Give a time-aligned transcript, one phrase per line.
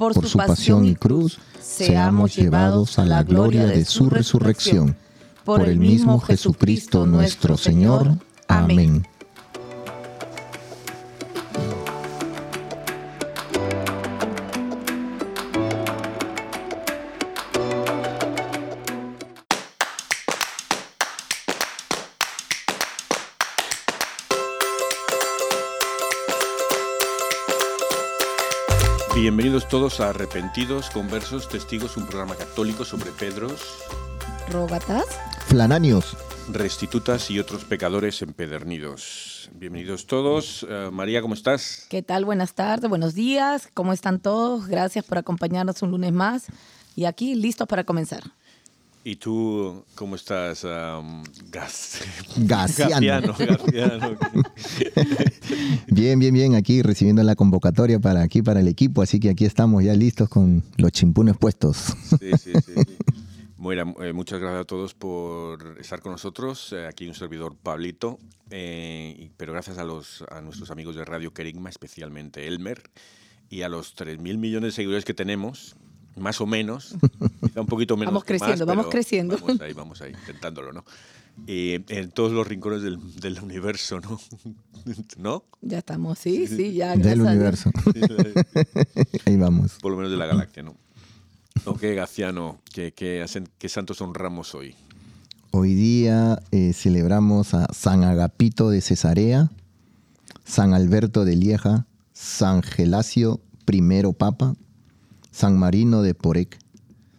[0.00, 4.96] por su pasión y cruz, seamos llevados a la gloria de su resurrección.
[5.44, 8.16] Por el mismo Jesucristo nuestro Señor.
[8.48, 9.06] Amén.
[29.70, 33.78] Todos a Arrepentidos, Conversos, Testigos, un programa católico sobre Pedros,
[34.50, 35.04] Rógatas,
[35.46, 36.16] Flananios,
[36.50, 39.48] restitutas y otros pecadores empedernidos.
[39.54, 40.66] Bienvenidos todos.
[40.68, 41.86] Eh, María, ¿cómo estás?
[41.88, 42.24] ¿Qué tal?
[42.24, 43.68] Buenas tardes, buenos días.
[43.72, 44.66] ¿Cómo están todos?
[44.66, 46.46] Gracias por acompañarnos un lunes más.
[46.96, 48.24] Y aquí listos para comenzar.
[49.02, 50.64] ¿Y tú cómo estás?
[50.64, 52.00] Um, gas...
[52.36, 53.34] Gaciano.
[53.34, 54.16] Gaciano,
[55.86, 56.54] bien, bien, bien.
[56.54, 59.00] Aquí recibiendo la convocatoria para aquí, para el equipo.
[59.00, 61.94] Así que aquí estamos ya listos con los chimpunes puestos.
[62.20, 62.74] Sí, sí, sí.
[63.56, 66.72] Bueno, eh, muchas gracias a todos por estar con nosotros.
[66.72, 68.18] Eh, aquí un servidor Pablito,
[68.50, 72.82] eh, pero gracias a, los, a nuestros amigos de Radio Kerigma, especialmente Elmer,
[73.50, 75.76] y a los 3.000 millones de seguidores que tenemos,
[76.16, 76.94] más o menos,
[77.40, 78.12] quizá un poquito menos.
[78.12, 79.38] Vamos que más, creciendo, vamos creciendo.
[79.38, 80.84] Vamos ahí, vamos ahí, intentándolo, ¿no?
[81.46, 84.20] Eh, en todos los rincones del, del universo, ¿no?
[85.16, 85.44] ¿No?
[85.62, 86.96] Ya estamos, sí, sí, ya.
[86.96, 87.70] Del universo.
[89.24, 89.78] Ahí vamos.
[89.80, 90.76] Por lo menos de la galaxia, ¿no?
[91.64, 92.58] ¿O qué, Gaciano?
[92.72, 93.24] ¿Qué, qué,
[93.58, 94.74] ¿Qué santos honramos hoy?
[95.52, 99.50] Hoy día eh, celebramos a San Agapito de Cesarea,
[100.44, 103.40] San Alberto de Lieja, San Gelasio
[103.70, 103.82] I
[104.16, 104.54] Papa,
[105.30, 106.58] San Marino de Porec,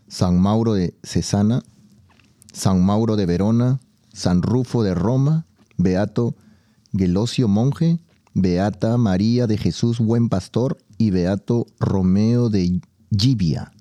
[0.07, 1.63] San Mauro de Cesana,
[2.53, 3.79] San Mauro de Verona,
[4.13, 5.45] San Rufo de Roma,
[5.77, 6.35] Beato
[6.93, 7.99] Gelosio Monje,
[8.33, 12.81] Beata María de Jesús Buen Pastor y Beato Romeo de
[13.17, 13.71] Gibia.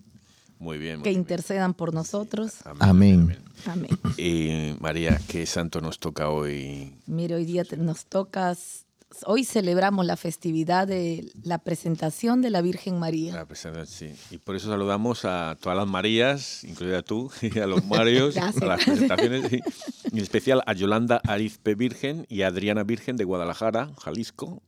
[0.59, 0.97] Muy bien.
[0.97, 1.21] muy Que bien.
[1.21, 2.55] intercedan por nosotros.
[2.81, 3.37] Amén.
[3.67, 3.89] Amén.
[4.17, 6.95] Y María, ¿qué santo nos toca hoy?
[7.07, 8.55] Mira, hoy día te- nos toca,
[9.27, 13.35] hoy celebramos la festividad de la presentación de la Virgen María.
[13.35, 14.35] La presentación, sí.
[14.35, 18.63] Y por eso saludamos a todas las Marías, incluida tú, y a los Marios, Gracias.
[18.63, 19.61] a las presentaciones, y
[20.13, 24.63] en especial a Yolanda Arizpe Virgen y a Adriana Virgen de Guadalajara, Jalisco,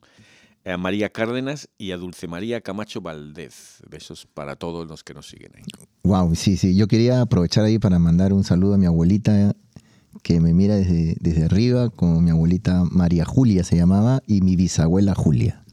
[0.64, 3.82] a María Cárdenas y a Dulce María Camacho Valdez.
[3.88, 5.62] Besos para todos los que nos siguen ahí.
[6.04, 6.76] Wow, sí, sí.
[6.76, 9.54] Yo quería aprovechar ahí para mandar un saludo a mi abuelita
[10.22, 14.56] que me mira desde, desde arriba, con mi abuelita María Julia se llamaba, y mi
[14.56, 15.64] bisabuela Julia.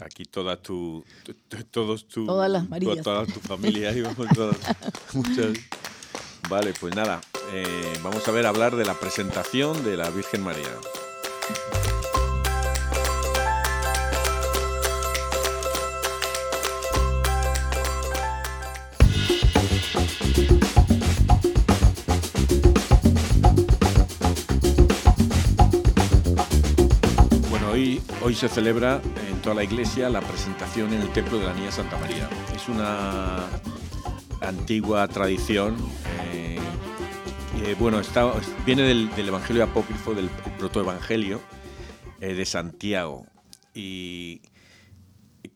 [0.00, 3.02] Aquí toda tu, tu- tu- todos tu, Todas las tu- Marías.
[3.02, 3.90] toda tu familia.
[3.90, 4.56] ahí vamos todas-
[5.14, 5.48] muchas.
[6.48, 7.20] Vale, pues nada,
[7.52, 7.64] eh,
[8.02, 10.64] vamos a ver hablar de la presentación de la Virgen María.
[28.22, 31.70] Hoy, se celebra en toda la iglesia la presentación en el templo de la Niña
[31.70, 32.28] Santa María.
[32.54, 33.46] Es una
[34.40, 35.76] antigua tradición.
[36.32, 36.58] eh,
[37.64, 38.00] eh, bueno,
[38.64, 40.28] viene del, Evangelio apócrifo, del
[40.58, 41.40] protoevangelio
[42.20, 43.26] eh, de Santiago.
[43.74, 44.40] Y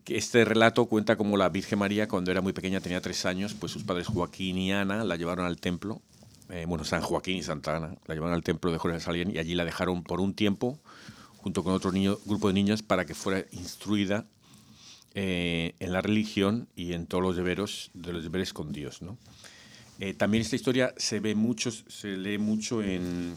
[0.06, 3.73] este relato cuenta como la Virgen María, cuando era muy pequeña, tenía tres años, pues
[3.73, 6.03] sus padres Joaquín y Ana la llevaron al templo,
[6.50, 9.55] eh, bueno, San Joaquín y Santa Ana, la llevaron al templo de Jerusalén y allí
[9.55, 10.79] la dejaron por un tiempo,
[11.44, 14.25] junto con otro niño, grupo de niñas, para que fuera instruida
[15.14, 19.02] eh, en la religión y en todos los deberes, de los deberes con Dios.
[19.02, 19.19] ¿no?
[20.00, 23.35] Eh, también esta historia se ve mucho, se lee mucho en,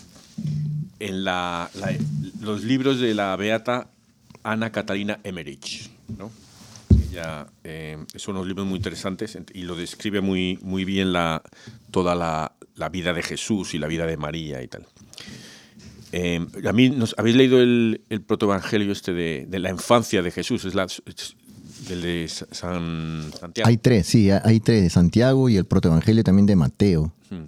[1.00, 1.98] en la, la-
[2.40, 3.90] los libros de la beata
[4.42, 5.90] Ana Catalina Emmerich.
[6.18, 6.32] ¿no?
[7.12, 11.42] Ella, eh, son unos libros muy interesantes y lo describe muy, muy bien la,
[11.92, 14.86] toda la, la vida de Jesús y la vida de María y tal.
[16.12, 20.32] Eh, a mí, ¿nos, ¿habéis leído el, el protoevangelio este de, de la infancia de
[20.32, 20.64] Jesús?
[20.66, 21.36] Es la, es
[21.88, 23.68] del de Sa- San Santiago.
[23.68, 27.14] Hay tres, sí, hay tres de Santiago y el protoevangelio también de Mateo.
[27.30, 27.48] Mm.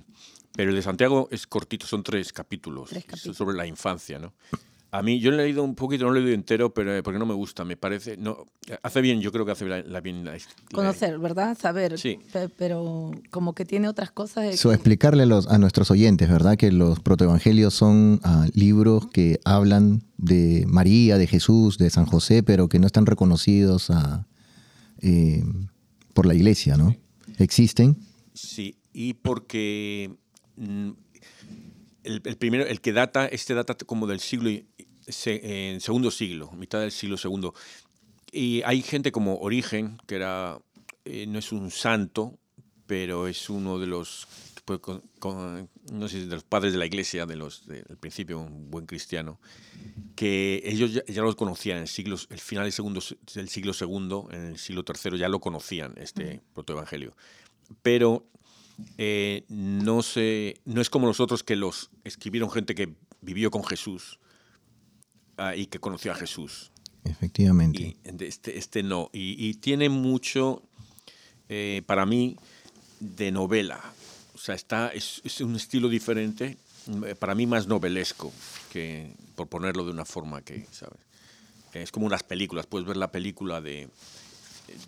[0.56, 3.38] Pero el de Santiago es cortito, son tres capítulos, Tres capítulos.
[3.38, 4.34] sobre la infancia, ¿no?
[4.92, 7.04] A mí, yo lo he leído un poquito, no lo he leído entero, pero eh,
[7.04, 8.18] porque no me gusta, me parece.
[8.18, 8.46] No,
[8.82, 10.40] hace bien, yo creo que hace la, la- bien la, la-
[10.74, 11.56] Conocer, ¿verdad?
[11.60, 12.00] Saber.
[12.00, 12.18] Sí.
[12.34, 14.46] Pe- Pero como que tiene otras cosas.
[14.46, 16.58] de So, que- explicarle a, los, a nuestros oyentes, ¿verdad?
[16.58, 22.42] Que los protoevangelios son ah, libros que hablan de María, de Jesús, de San José,
[22.42, 23.92] pero que no están reconocidos
[25.02, 25.44] eh,
[26.16, 26.96] por la iglesia, ¿no?
[27.38, 27.96] Existen.
[28.34, 30.16] Sí, y porque
[30.58, 30.90] mm,
[32.04, 34.50] el, el primero, el que data, este data como del siglo,
[35.12, 35.42] se-
[35.76, 37.54] eh, segundo siglo, mitad del siglo segundo.
[38.32, 40.60] Y hay gente como Origen, que era,
[41.06, 42.38] eh, no es un santo,
[42.86, 44.28] pero es uno de los,
[44.66, 47.98] pues, con- con- no sé, de los padres de la iglesia, de los, de- del
[47.98, 49.40] principio, un buen cristiano,
[50.16, 53.02] que ellos ya, ya los conocían en el, siglo, el final del, segundo,
[53.34, 57.16] del siglo segundo, en el siglo tercero, ya lo conocían, este protoevangelio
[57.84, 58.26] pero
[58.98, 63.64] eh, no, se, no es como los otros que los escribieron gente que vivió con
[63.64, 64.20] Jesús
[65.40, 66.72] ah, y que conoció a Jesús.
[67.06, 67.82] Efectivamente.
[67.82, 69.10] Y este, este no.
[69.14, 70.62] Y, y tiene mucho,
[71.48, 72.36] eh, para mí,
[73.00, 73.80] de novela.
[74.36, 76.58] O sea, está, es, es un estilo diferente,
[76.88, 78.32] mm, para mí más novelesco,
[78.72, 81.00] que por ponerlo de una forma que, ¿sabes?
[81.74, 82.66] Es como unas películas.
[82.66, 83.90] Puedes ver la película de,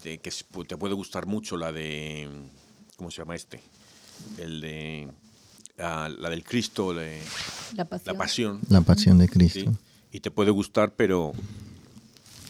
[0.03, 2.27] de que es- te puede gustar mucho, la de,
[2.97, 3.61] ¿cómo se llama este?
[4.37, 5.07] El de,
[5.79, 7.21] ah, la del Cristo, de,
[7.75, 8.13] La pasión.
[8.13, 8.59] la pasión.
[8.69, 9.31] La pasión de ¿sí?
[10.11, 11.31] Y te puede gustar, pero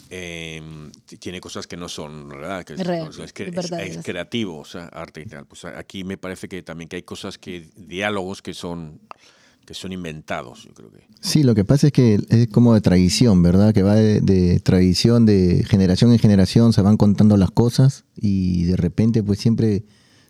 [0.09, 0.61] eh,
[1.05, 2.63] t- tiene cosas que no son ¿verdad?
[2.65, 3.97] Que es, Real, o sea, es, que- es es- verdaderas.
[3.97, 5.45] es creativo, o sea, arte y tal.
[5.45, 8.99] Pues aquí me parece que también que hay cosas que, diálogos que son,
[9.65, 11.05] que son inventados, yo creo que.
[11.21, 13.73] Sí, lo que pasa es que es como de tradición, ¿verdad?
[13.73, 18.63] Que va de, de tradición, de generación en generación, se van contando las cosas y
[18.65, 19.83] de repente pues siempre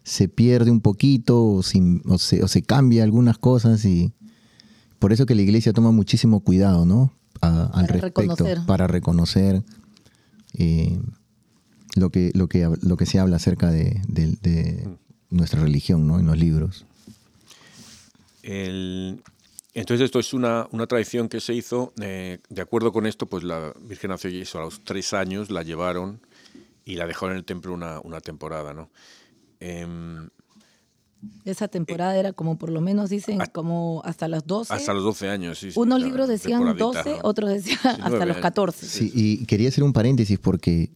[0.03, 4.11] se pierde un poquito o, sin- o se, o se cambia algunas cosas y
[4.99, 7.13] por eso que la iglesia toma muchísimo cuidado, ¿no?
[7.39, 8.59] A- al Para respecto, reconocer.
[8.67, 9.63] para reconocer
[10.53, 10.99] eh,
[11.95, 14.87] lo, que, lo, que, lo que se habla acerca de, de- de
[15.29, 16.19] nuestra religión, ¿no?
[16.19, 16.85] En los libros.
[18.43, 19.21] El-
[19.73, 23.43] entonces esto es una, una tradición que se hizo, eh, de acuerdo con esto, pues
[23.43, 26.19] la Virgen nació y eso, a los tres años la llevaron
[26.83, 28.89] y la dejaron en el templo una, una temporada, ¿no?
[29.61, 30.29] Em,
[31.45, 34.73] Esa temporada era como por lo menos dicen como hasta las 12.
[34.73, 35.71] hasta los 12 años, sí.
[35.71, 37.17] sí, Unos ya, libros decían temporadita, 12, ¿no?
[37.23, 38.37] otros decían hasta los años.
[38.37, 38.85] 14.
[38.87, 40.91] Sí, y quería hacer un paréntesis porque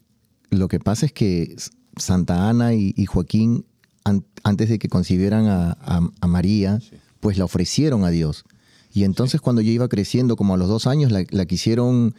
[0.50, 1.56] lo que pasa es que
[1.98, 3.66] Santa Ana y, y Joaquín,
[4.04, 6.80] an- antes de que concibieran a, a- a María,
[7.20, 8.46] pues la ofrecieron a Dios.
[8.94, 12.16] Y entonces cuando yo iba creciendo, como a los dos años, la, la quisieron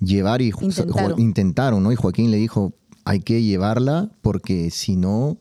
[0.00, 1.12] llevar y Intentaron.
[1.12, 1.92] Jo- intentaron, ¿no?
[1.92, 2.72] Y Joaquín le dijo,
[3.04, 5.38] hay que llevarla porque si no,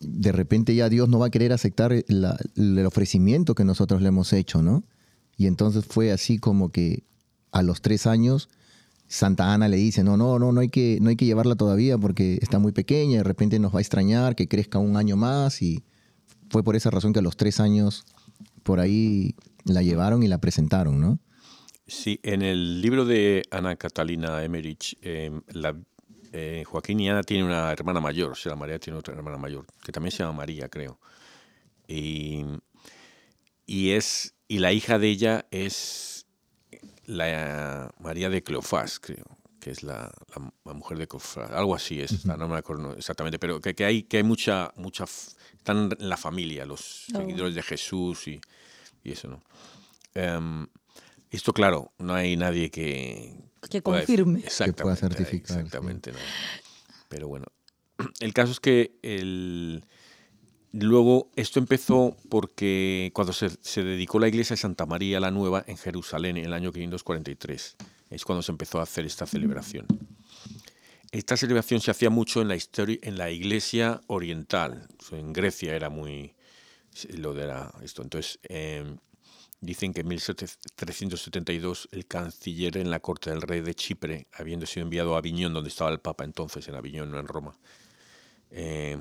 [0.00, 4.08] de repente ya Dios no va a querer aceptar la- el ofrecimiento que nosotros le
[4.08, 4.84] hemos hecho, ¿no?
[5.36, 7.04] Y entonces fue así como que
[7.52, 8.48] a los tres años
[9.10, 11.96] Santa Ana le dice, no, no, no, no hay que, no hay que llevarla todavía
[11.96, 15.62] porque está muy pequeña, de repente nos va a extrañar, que crezca un año más
[15.62, 15.82] y
[16.50, 18.04] fue por esa razón que a los tres años
[18.64, 21.18] por ahí la llevaron y la presentaron, ¿no?
[21.86, 25.74] Sí, en el libro de Ana Catalina Emmerich, eh, la,
[26.32, 29.66] eh, Joaquín y Ana tienen una hermana mayor, o sea, María tiene otra hermana mayor,
[29.84, 30.98] que también se llama María, creo.
[31.86, 32.44] Y,
[33.66, 36.26] y es, y la hija de ella es
[37.06, 39.24] la María de Cleofás, creo,
[39.60, 43.38] que es la, la- la mujer de Cleofás, algo así es, no me acuerdo exactamente,
[43.38, 45.04] pero que, que hay, que hay mucha, mucha,
[45.56, 47.16] están en la familia, los Oh.
[47.18, 48.40] seguidores de Jesús y,
[49.02, 49.42] y eso, ¿no?
[50.14, 50.66] Em,
[51.30, 53.34] esto, claro, no hay nadie que...
[53.70, 54.40] Que pueda- confirme.
[54.40, 55.00] Exactamente.
[55.00, 55.54] certificar, sí.
[55.54, 56.12] Exactamente.
[56.12, 56.18] no.
[57.08, 57.46] Pero bueno,
[58.20, 59.84] el caso es que el...
[60.72, 65.64] luego esto empezó porque cuando se, se dedicó la iglesia de Santa María la Nueva
[65.66, 67.76] en Jerusalén en el año 543,
[68.10, 69.86] es cuando se empezó a hacer esta celebración.
[71.10, 74.86] esta celebración se hacía mucho en la, historia, en la iglesia oriental.
[75.12, 76.34] En Grecia era muy
[77.10, 78.02] lo de la, esto.
[78.02, 78.96] Entonces, eh,
[79.60, 84.84] dicen que en 1372 el canciller en la corte del rey de Chipre, habiendo sido
[84.84, 87.56] enviado a Aviñón, donde estaba el Papa entonces, en Aviñón, no en Roma,
[88.50, 88.98] eh,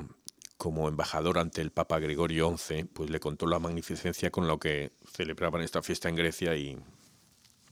[0.57, 4.91] como embajador ante el Papa Gregorio XI, pues le contó la magnificencia con lo que
[5.13, 6.77] celebraban esta fiesta en Grecia y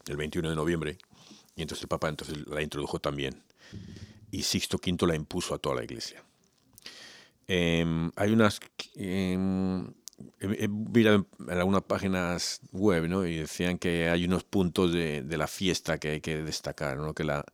[0.08, 0.98] el 21 de noviembre.
[1.56, 3.42] Y entonces el Papa entonces la introdujo también.
[4.30, 6.24] Y Sixto V la impuso a toda la iglesia.
[7.48, 8.60] Em, hay unas...
[8.96, 9.92] Em,
[10.40, 13.26] he mirado en algunas páginas web ¿no?
[13.26, 17.14] y decían que hay unos puntos de, de la fiesta que hay que destacar, ¿no?
[17.14, 17.46] que la...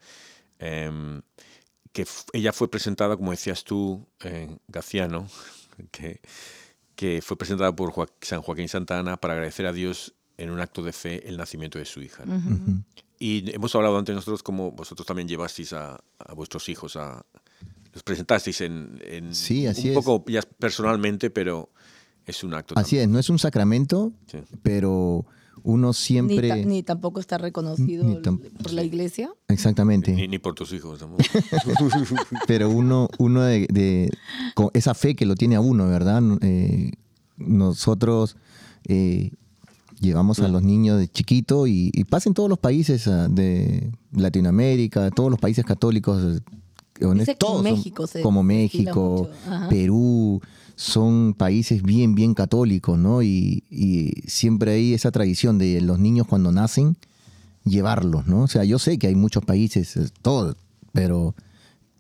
[0.60, 1.22] Em,
[1.92, 5.28] que ella fue presentada, como decías tú, eh, Gaciano,
[5.92, 6.22] que,
[6.96, 10.94] que fue presentada por San Joaquín Santana para agradecer a Dios en un acto de
[10.94, 12.24] fe el nacimiento de su hija.
[13.20, 17.26] Y hemos hablado antes nosotros como vosotros también llevasteis a, a vuestros hijos a...
[17.94, 21.70] Los presentasteis en, en sí, así un poco ya personalmente, pero
[22.26, 22.74] es un acto.
[22.78, 24.40] Así es, no es un sacramento, sí.
[24.64, 25.26] pero
[25.64, 26.56] uno siempre...
[26.56, 28.06] Ni, ni, tampoco está reconocido
[28.62, 29.32] por la iglesia.
[29.48, 30.14] Exactamente.
[30.14, 31.06] Ni, ni por tus hijos.
[32.48, 34.10] Pero uno, uno de, de,
[34.56, 36.22] con esa fe que lo tiene a uno, ¿verdad?
[36.42, 36.92] Eh,
[37.38, 38.38] nosotros
[38.88, 39.32] eh,
[40.00, 43.92] llevamos a los niños de chiquito y, y pasa en todos los países ah, de
[44.12, 46.42] Latinoamérica, todos los países católicos.
[47.02, 49.30] Dice todos México son, como México,
[49.70, 50.42] Perú,
[50.76, 53.22] son países bien, bien católicos, ¿no?
[53.22, 56.98] Y, y, siempre hay esa tradición de los niños cuando nacen,
[57.66, 58.44] llevarlos, ¿no?
[58.44, 60.56] O sea, yo sé que hay muchos países, todo,
[60.92, 61.36] pero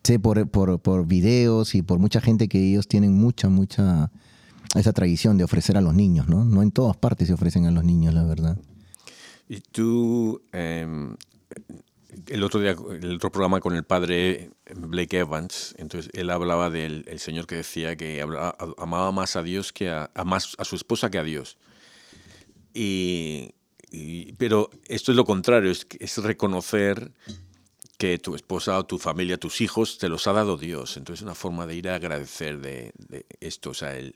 [0.03, 4.12] sé por, por, por videos y por mucha gente que ellos tienen mucha, mucha,
[4.75, 6.46] esa tradición de ofrecer a los niños, ¿no?
[6.46, 8.58] No en todas partes se ofrecen a los niños, la verdad.
[9.48, 10.88] Y tú, eh,
[12.27, 17.06] el otro día, el otro programa con el padre Blake Evans, entonces él hablaba del
[17.08, 18.22] el señor que decía que
[18.77, 21.58] amaba más a Dios que a, más a su esposa que a Dios.
[22.74, 23.53] Y,
[24.38, 27.12] pero esto es lo contrario, es, reconocer
[27.98, 30.98] que tu esposa tu familia, tus hijos, te los ha dado Dios.
[30.98, 33.72] Entonces es una forma de ir a agradecer de, de esto.
[33.72, 34.15] O sea, el,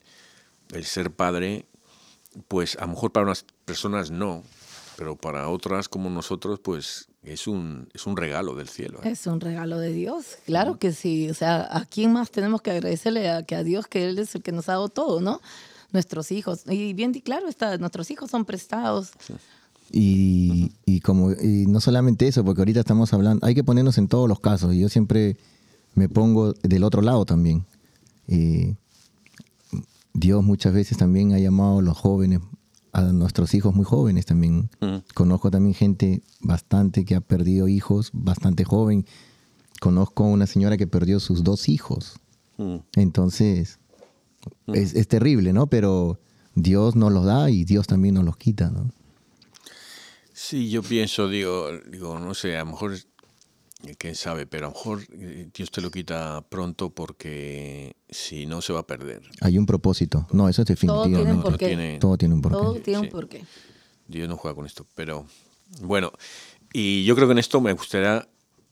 [0.73, 1.65] el ser padre,
[2.47, 4.43] pues a lo mejor para unas personas no,
[4.97, 8.99] pero para otras como nosotros, pues es un, es un regalo del cielo.
[9.03, 9.09] ¿eh?
[9.11, 11.29] Es un regalo de Dios, claro que sí.
[11.29, 14.35] O sea, ¿a quién más tenemos que agradecerle a, que a Dios que Él es
[14.35, 15.41] el que nos ha dado todo, ¿no?
[15.91, 16.63] Nuestros hijos.
[16.67, 19.11] Y bien claro está, nuestros hijos son prestados.
[19.19, 19.33] Sí.
[19.91, 24.07] Y, y, como y no solamente eso, porque ahorita estamos hablando, hay que ponernos en
[24.07, 24.73] todos los casos.
[24.73, 25.37] Y yo siempre
[25.93, 27.65] me pongo del otro lado también.
[28.27, 28.75] Eh,
[30.13, 32.39] Dios muchas veces también ha llamado a los jóvenes
[32.95, 34.69] a nuestros hijos muy jóvenes también.
[34.79, 34.99] Mm.
[35.13, 39.05] Conozco también gente bastante que ha perdido hijos bastante joven.
[39.81, 42.21] Conozco una señora que perdió sus dos hijos.
[42.57, 42.77] Mm.
[42.95, 43.79] Entonces,
[44.67, 44.75] mm.
[44.75, 45.67] es, es, terrible, ¿no?
[45.67, 46.19] Pero
[46.55, 48.89] Dios nos los da y Dios también nos los quita, ¿no?
[50.31, 52.93] Sí, yo pienso, digo, digo, no sé, a lo mejor
[53.97, 58.61] quién sabe, pero a lo mejor eh, Dios te lo quita pronto porque si no
[58.61, 59.21] se va a perder.
[59.41, 60.27] Hay un propósito.
[60.31, 61.19] No, eso es definitivamente.
[61.19, 61.67] Todo tiene un porqué.
[61.67, 62.57] Tiene, todo tiene un porqué.
[62.57, 63.39] Todo tiene un porqué.
[63.39, 63.45] Sí.
[64.07, 65.25] Dios no juega con esto, pero
[65.81, 66.11] bueno,
[66.73, 68.27] y yo creo que en esto me gustaría,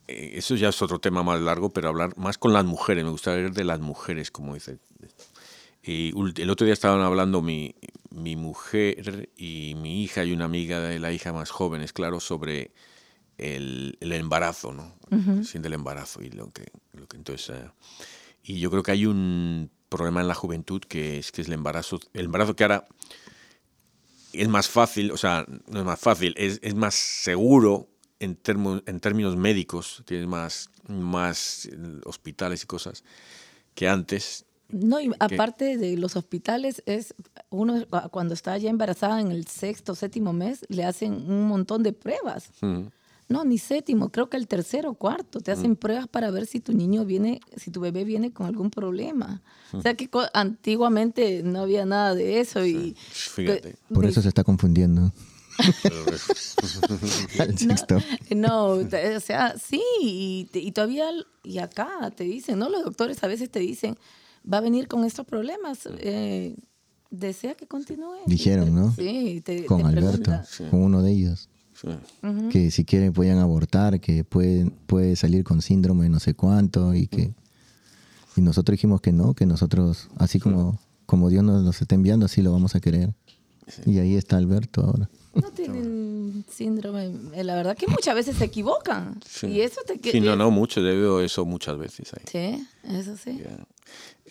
[0.08, 3.10] eh, eso ya es otro tema más largo, pero hablar más con las mujeres, me
[3.10, 4.77] gustaría hablar de las mujeres, como dice.
[5.82, 7.75] Y el otro día estaban hablando mi,
[8.10, 12.20] mi mujer y mi hija y una amiga de la hija más joven, es claro,
[12.20, 12.72] sobre
[13.38, 14.94] el, el embarazo, ¿no?
[15.12, 15.44] Uh -huh.
[15.44, 17.50] Siente el embarazo y lo que, lo que entonces...
[17.50, 17.70] Uh,
[18.44, 21.54] y yo creo que hay un problema en la juventud que es que es el
[21.54, 22.86] embarazo, el embarazo que ahora
[24.34, 27.88] es más fácil, o sea, no es más fácil, es, es más seguro
[28.20, 31.70] en, termo, en términos médicos, tienes más, más
[32.06, 33.04] hospitales y cosas
[33.75, 34.46] que antes.
[34.70, 37.13] No, y aparte de los hospitales, es
[37.50, 41.94] uno cuando está ya embarazada en el sexto, séptimo mes, le hacen un montón de
[41.94, 42.50] pruebas.
[42.62, 42.92] Uh -huh.
[43.30, 45.39] No, ni séptimo, creo que el tercero o cuarto.
[45.39, 45.75] Te hacen mm.
[45.77, 49.42] pruebas para ver si tu niño viene, si tu bebé viene con algún problema.
[49.72, 49.77] Mm.
[49.77, 52.65] O sea que antiguamente no había nada de eso.
[52.65, 53.75] Y, Fíjate.
[53.94, 55.12] Por eso se está confundiendo.
[58.36, 61.06] no, no, o sea, sí, y, y, todavía,
[61.44, 62.70] y acá te dicen, ¿no?
[62.70, 63.96] Los doctores a veces te dicen,
[64.51, 65.88] va a venir con estos problemas.
[66.00, 66.56] Eh,
[67.10, 68.15] desea que continúe.
[68.25, 68.92] Dijeron, ¿no?
[68.94, 70.63] Sí, te, con te Alberto, sí.
[70.70, 71.50] con uno de ellos.
[71.80, 71.88] Sí.
[71.88, 72.50] Uh -huh.
[72.51, 77.08] Que si quieren pueden abortar, que puede, puede salir con síndrome no sé cuánto y
[77.08, 77.34] que...
[78.36, 82.25] Y nosotros dijimos que no, que nosotros, así como, como Dios nos los está enviando,
[82.25, 83.13] así lo vamos a querer.
[83.68, 83.82] Sí.
[83.92, 85.10] Y ahí está Alberto ahora.
[85.36, 87.12] No tienen síndrome.
[87.34, 89.20] Eh, la verdad que muchas veces se equivocan.
[89.27, 89.48] Sí.
[89.48, 92.24] Y eso te Sí, no, no, mucho, veo eso muchas veces ahí.
[92.32, 93.39] Sí, eso sí.
[93.44, 93.65] Ya.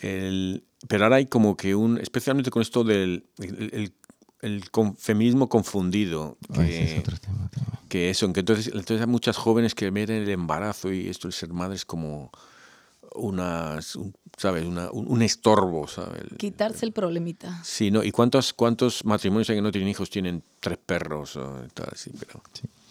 [0.08, 3.92] El- pero ahora hay como que un, especialmente con esto del el, el-
[4.42, 7.50] el con- feminismo confundido, que, Ah, ese es otro tema
[7.88, 11.32] que eso, que entonces, entonces hay muchas jóvenes que ven el embarazo y esto el
[11.34, 12.30] ser madre es como
[13.14, 14.64] unas, un- ¿sabes?
[14.64, 16.22] Una- un, un estorbo, ¿sabes?
[16.38, 17.60] Quitarse el problemita.
[17.64, 18.02] Sí, ¿no?
[18.02, 22.10] ¿Y cuántos, cuántos matrimonios hay que no tienen hijos tienen tres perros o tal, así,
[22.18, 22.42] pero...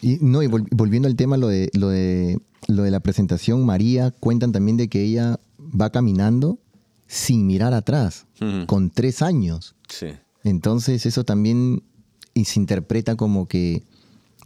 [0.03, 3.65] Y, no, y vol- volviendo al tema, lo de, lo, de, lo de la presentación,
[3.65, 6.59] María, cuentan también de que ella va caminando
[7.07, 8.25] sin mirar atrás,
[8.67, 9.75] con tres años.
[9.89, 10.07] Sí.
[10.43, 11.83] Entonces eso también
[12.35, 13.83] se interpreta como que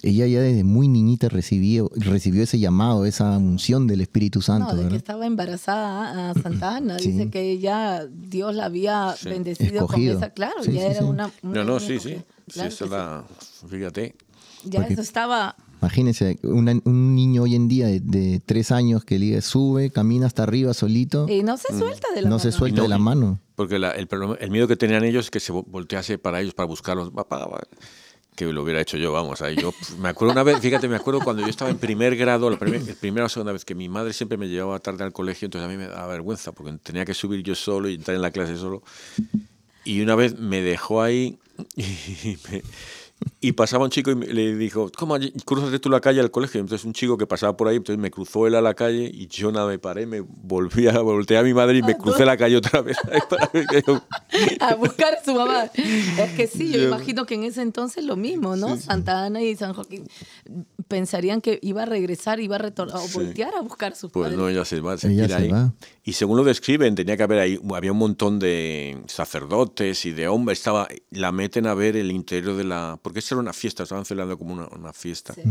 [0.01, 4.83] ella ya desde muy niñita recibió, recibió ese llamado, esa unción del Espíritu Santo, no,
[4.83, 6.99] de que estaba embarazada a Santa Ana.
[6.99, 7.11] Sí.
[7.11, 9.29] Dice que ya Dios la había Sí.
[9.29, 10.15] bendecido Escogido.
[10.15, 10.33] con esa.
[10.33, 11.03] Claro, Sí, ya sí, era sí.
[11.05, 12.17] una, una No, no, sí, sí.
[12.51, 13.23] Claro eso la...
[13.67, 14.15] Fíjate.
[14.65, 15.55] Ya Porque- eso estaba.
[15.85, 20.25] Imagínense, una- un niño hoy en día de, de tres años que le sube, camina
[20.25, 22.57] hasta arriba solito, Y no se suelta de la no se mano.
[22.57, 23.39] suelta Y no- de la mano.
[23.55, 26.41] Porque la- el, problema- el miedo que tenían ellos es que se vo- voltease para
[26.41, 27.11] ellos para buscarlos.
[28.35, 29.41] Que lo hubiera hecho yo, vamos.
[29.43, 32.15] Ahí yo pf, me acuerdo una vez, fíjate, me acuerdo cuando yo estaba en primer
[32.17, 35.03] grado, la, primer- la primera o segunda vez que mi madre siempre me llevaba tarde
[35.03, 37.93] al colegio, entonces a mí me daba vergüenza porque tenía que subir yo solo y
[37.93, 38.81] entrar en la clase solo.
[39.85, 41.37] Y una vez me dejó ahí
[41.77, 42.63] y, me-
[43.39, 46.59] y pasaba un chico y me- le dijo, ¿cómo cruzas tú la calle al colegio?
[46.59, 49.27] Entonces un chico que pasaba por ahí, entonces me cruzó él a la calle y
[49.27, 52.25] yo nada, me paré, me volví a volteé a mi madre y me Ah, crucé
[52.25, 52.97] la calle otra vez.
[54.59, 55.65] a buscar a su mamá.
[55.75, 58.77] Es que sí, yo Yo- imagino que en ese entonces lo mismo, ¿no?
[58.77, 60.07] Santa Ana y San Joaquín
[60.87, 63.13] pensarían que iba a regresar, iba a retornar o Sí.
[63.17, 64.37] voltear a buscar a sus Pues padres.
[64.39, 65.47] no, ella se va, se Ella se ahí.
[65.49, 65.73] va.
[66.03, 70.27] Y según lo describen, tenía que haber ahí, había un montón de sacerdotes y de
[70.27, 73.83] hombres, estaba, la meten a ver el interior de la, porque esta era una fiesta,
[73.83, 75.33] estaban celebrando como una, una fiesta.
[75.33, 75.41] Sí.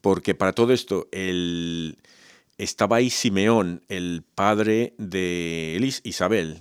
[0.00, 1.98] Porque para todo esto, el,
[2.56, 6.60] estaba ahí Simeón, el padre de Elis, Isabel,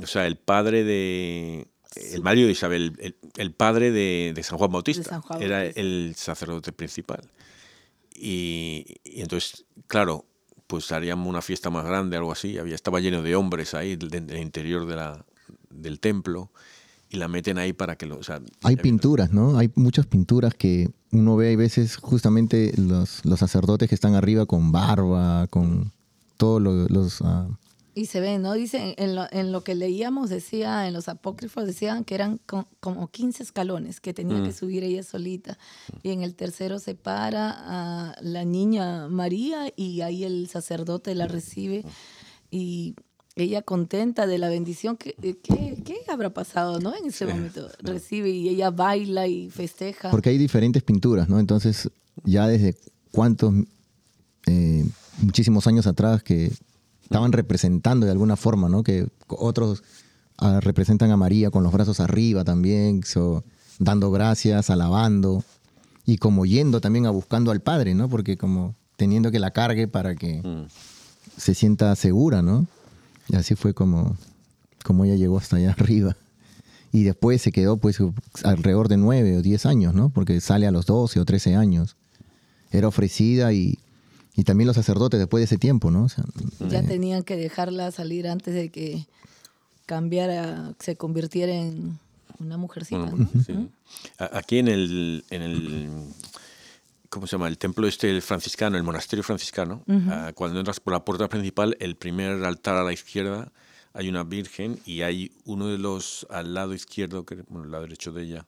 [0.00, 4.58] o sea, el padre de, el marido de Isabel, el, el padre de, de San
[4.58, 5.80] Juan Bautista, San Juan era Bautista.
[5.80, 7.30] el sacerdote principal.
[8.14, 10.26] Y, y entonces, claro,
[10.66, 12.58] pues haríamos una fiesta más grande, algo así.
[12.58, 15.24] Había, estaba lleno de hombres ahí del, del interior de la,
[15.70, 16.50] del templo
[17.10, 18.18] y la meten ahí para que lo...
[18.18, 19.56] O sea, Hay había- pinturas, ¿no?
[19.56, 24.44] Hay muchas pinturas que uno ve, hay veces justamente los, los sacerdotes que están arriba
[24.46, 25.92] con barba, con
[26.36, 27.22] todos lo- los...
[27.22, 27.48] ah,
[27.98, 28.52] Y se ve, ¿no?
[28.54, 32.68] Dicen, en lo, en lo que leíamos, decía, en los apócrifos decían que eran co-
[32.80, 34.44] como 15 escalones que tenía Mm.
[34.44, 35.58] que subir ella solita.
[36.02, 41.26] Y en el tercero se para a la niña María y ahí el sacerdote la
[41.26, 41.84] recibe.
[42.50, 42.94] Y
[43.34, 46.94] ella contenta de la bendición, que qué, qué habrá pasado, no?
[46.96, 50.10] En ese momento recibe y ella baila y festeja.
[50.10, 51.38] Porque hay diferentes pinturas, ¿no?
[51.38, 51.88] Entonces,
[52.24, 52.76] ya desde
[53.12, 53.52] cuántos,
[54.46, 54.84] eh,
[55.20, 56.52] muchísimos años atrás que
[57.08, 58.82] estaban representando de alguna forma, ¿no?
[58.82, 59.82] Que otros
[60.36, 63.44] ah, representan a María con los brazos arriba también, so,
[63.78, 65.42] dando gracias, alabando
[66.04, 68.08] y como yendo también a buscando al Padre, ¿no?
[68.08, 70.66] Porque como teniendo que la cargue para que Mm.
[71.36, 72.66] se sienta segura, ¿no?
[73.28, 74.16] Y así fue como,
[74.84, 76.16] como ella llegó hasta allá arriba.
[76.92, 77.98] Y después se quedó pues
[78.44, 80.08] alrededor de nueve o diez años, ¿no?
[80.10, 81.96] Porque sale a los 12 o 13 años.
[82.70, 83.78] Era ofrecida y,
[84.38, 86.04] y también los sacerdotes después de ese tiempo, ¿no?
[86.04, 86.24] O sea,
[86.60, 89.04] Ya eh, tenían que dejarla salir antes de que
[89.84, 91.98] cambiara, se convirtiera en
[92.38, 93.10] una mujercita.
[93.10, 93.28] ¿no?
[93.44, 93.68] sí.
[94.16, 95.88] Aquí en el, en el,
[97.08, 97.48] ¿cómo se llama?
[97.48, 101.76] El templo este el franciscano, el monasterio franciscano, ah, cuando entras por la puerta principal,
[101.80, 103.50] el primer altar a la izquierda
[103.92, 107.82] hay una virgen y hay uno de los al lado izquierdo, que, bueno, al lado
[107.82, 108.46] derecho de ella,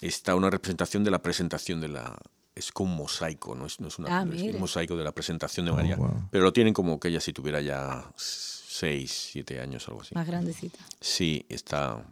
[0.00, 2.18] está una representación de la presentación de la...
[2.58, 5.12] Es como un mosaico, no es, no es, una, Ah, es un mosaico de la
[5.12, 6.28] presentación de Oh, María, wow.
[6.30, 10.14] pero lo tienen como que ella si tuviera ya seis, siete años, algo así.
[10.14, 10.78] Más grandecita.
[11.00, 12.04] Sí, está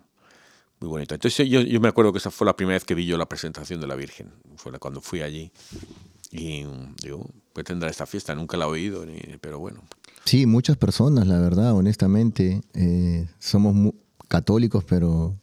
[0.80, 1.14] muy bonito.
[1.14, 3.26] Entonces yo, yo me acuerdo que esa fue la primera vez que vi yo la
[3.28, 4.30] presentación de la Virgen.
[4.56, 5.50] Fue cuando fui allí.
[6.30, 8.34] Y mm, digo, pues tendrá esta fiesta.
[8.34, 9.82] Nunca la he oído, ni- pero bueno.
[10.24, 13.94] Sí, muchas personas, la verdad, honestamente, eh, somos
[14.28, 15.36] católicos, pero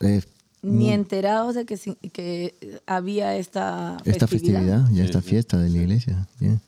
[0.00, 0.22] eh,
[0.62, 1.76] Ni enterados de que,
[2.12, 2.54] que
[2.86, 4.14] había esta festividad.
[4.14, 6.28] esta festividad, ya Sí, esta sí, fiesta de la iglesia.
[6.38, 6.60] yeah.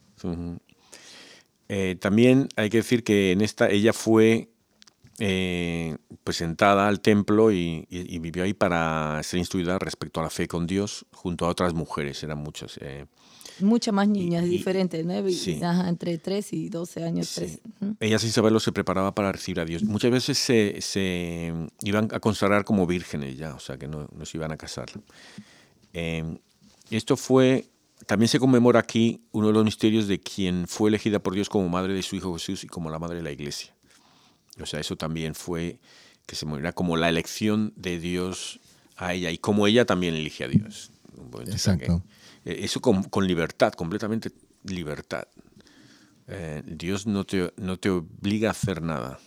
[1.69, 4.51] Eh, también hay que decir que en esta ella fue
[5.19, 10.31] eh, presentada al templo y, y- y vivió ahí para ser instruida respecto a la
[10.31, 12.79] fe con Dios junto a otras mujeres, eran muchas.
[12.81, 13.07] eh,
[13.61, 15.29] Muchas más niñas Y- diferentes, ¿no?
[15.29, 15.61] Y- sí.
[15.63, 17.29] ajá, entre 3 y 12 años.
[17.29, 17.41] Sí.
[17.41, 17.61] 13.
[17.81, 17.97] Ujú.
[18.01, 19.83] Ella sin saberlo se preparaba para recibir a Dios.
[19.85, 24.25] Muchas veces se, se iban a consagrar como vírgenes ya, o sea que no, no
[24.27, 24.89] se iban a casar.
[25.93, 26.39] Eh,
[26.91, 27.67] esto fue,
[28.07, 31.69] también se conmemora aquí uno de los misterios de quien fue elegida por Dios como
[31.69, 33.75] madre de su Hijo Jesús y como la madre de la iglesia.
[34.61, 35.79] O sea, eso también fue
[36.27, 38.61] que se morirá como la elección de Dios
[38.97, 40.91] a ella y como ella también elige a Dios.
[41.47, 42.03] Exacto.
[42.45, 44.31] Eh, eso con, libertad, completamente
[44.65, 45.25] libertad.
[46.27, 49.19] Eh, Dios no te, no te obliga a hacer nada.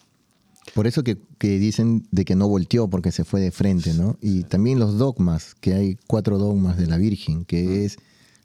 [0.73, 4.17] Por eso que, dicen de que no volteó porque se fue de frente, ¿no?
[4.21, 7.97] Y también los dogmas, que hay cuatro dogmas de la Virgen, que es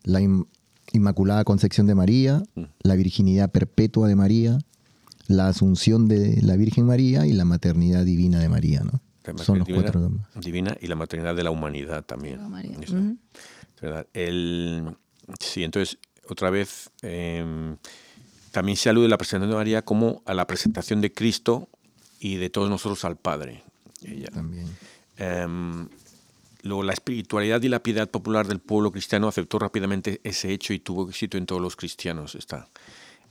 [0.04, 0.20] la
[0.92, 2.42] Inmaculada Concepción de María,
[2.82, 4.58] la virginidad perpetua de María,
[5.26, 9.00] la asunción de la Virgen María y la maternidad divina de María, ¿no?
[9.36, 10.26] Son los cuatro dogmas.
[10.34, 12.40] Divina y la maternidad de la humanidad también.
[14.12, 14.96] El,
[15.40, 17.76] sí, entonces, otra vez, em,
[18.50, 21.68] también se alude la presentación de María como a la presentación de Cristo
[22.20, 23.64] y de todos nosotros al Padre.
[24.04, 24.28] Ella.
[24.28, 24.66] También.
[25.16, 25.88] Em,
[26.62, 30.78] luego, la espiritualidad y la piedad popular del pueblo cristiano aceptó rápidamente ese hecho y
[30.78, 32.34] tuvo éxito en todos los cristianos.
[32.34, 32.68] Está.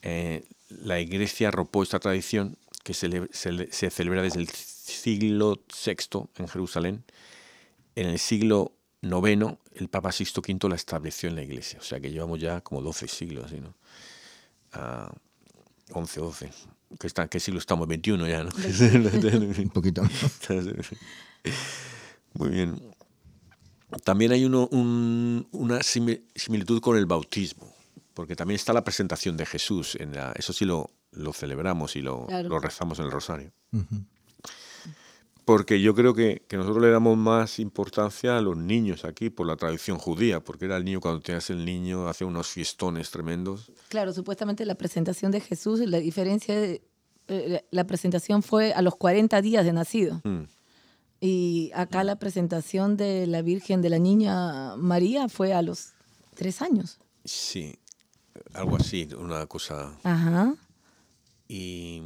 [0.02, 6.48] Eh, la Iglesia arropó esta tradición que se, se, celebra desde el siglo VI en
[6.48, 7.04] Jerusalén.
[7.96, 11.80] En el siglo IX, el Papa Sixto V la estableció en la Iglesia.
[11.80, 13.76] O sea que llevamos ya como 12 siglos, ¿no?
[15.94, 16.52] 11, 12.
[17.00, 17.88] ¿Qué, está, ¿Qué siglo estamos?
[17.88, 18.50] 21 ya, ¿no?
[19.62, 20.04] Un poquito.
[22.34, 22.82] Muy bien.
[24.04, 27.74] También hay uno, una similitud con el bautismo,
[28.14, 29.98] porque también está la presentación de Jesús.
[30.00, 33.52] En la, eso sí lo, lo celebramos y lo, lo, rezamos en el rosario
[35.46, 39.56] porque yo creo que, nosotros le damos más importancia a los niños aquí por la
[39.56, 43.72] tradición judía, porque era el niño cuando tenías el niño hace unos fiestones tremendos.
[43.90, 46.82] Claro, supuestamente la presentación de Jesús, la diferencia de
[47.28, 50.22] eh, la presentación fue a los 40 días de nacido.
[50.24, 50.44] Mm.
[51.22, 55.94] Y acá la presentación de la Virgen de la Niña María fue a los
[56.36, 57.00] tres años.
[57.24, 57.78] Sí,
[58.54, 59.98] algo así, una cosa.
[60.04, 60.56] Ajá.
[61.48, 62.02] Y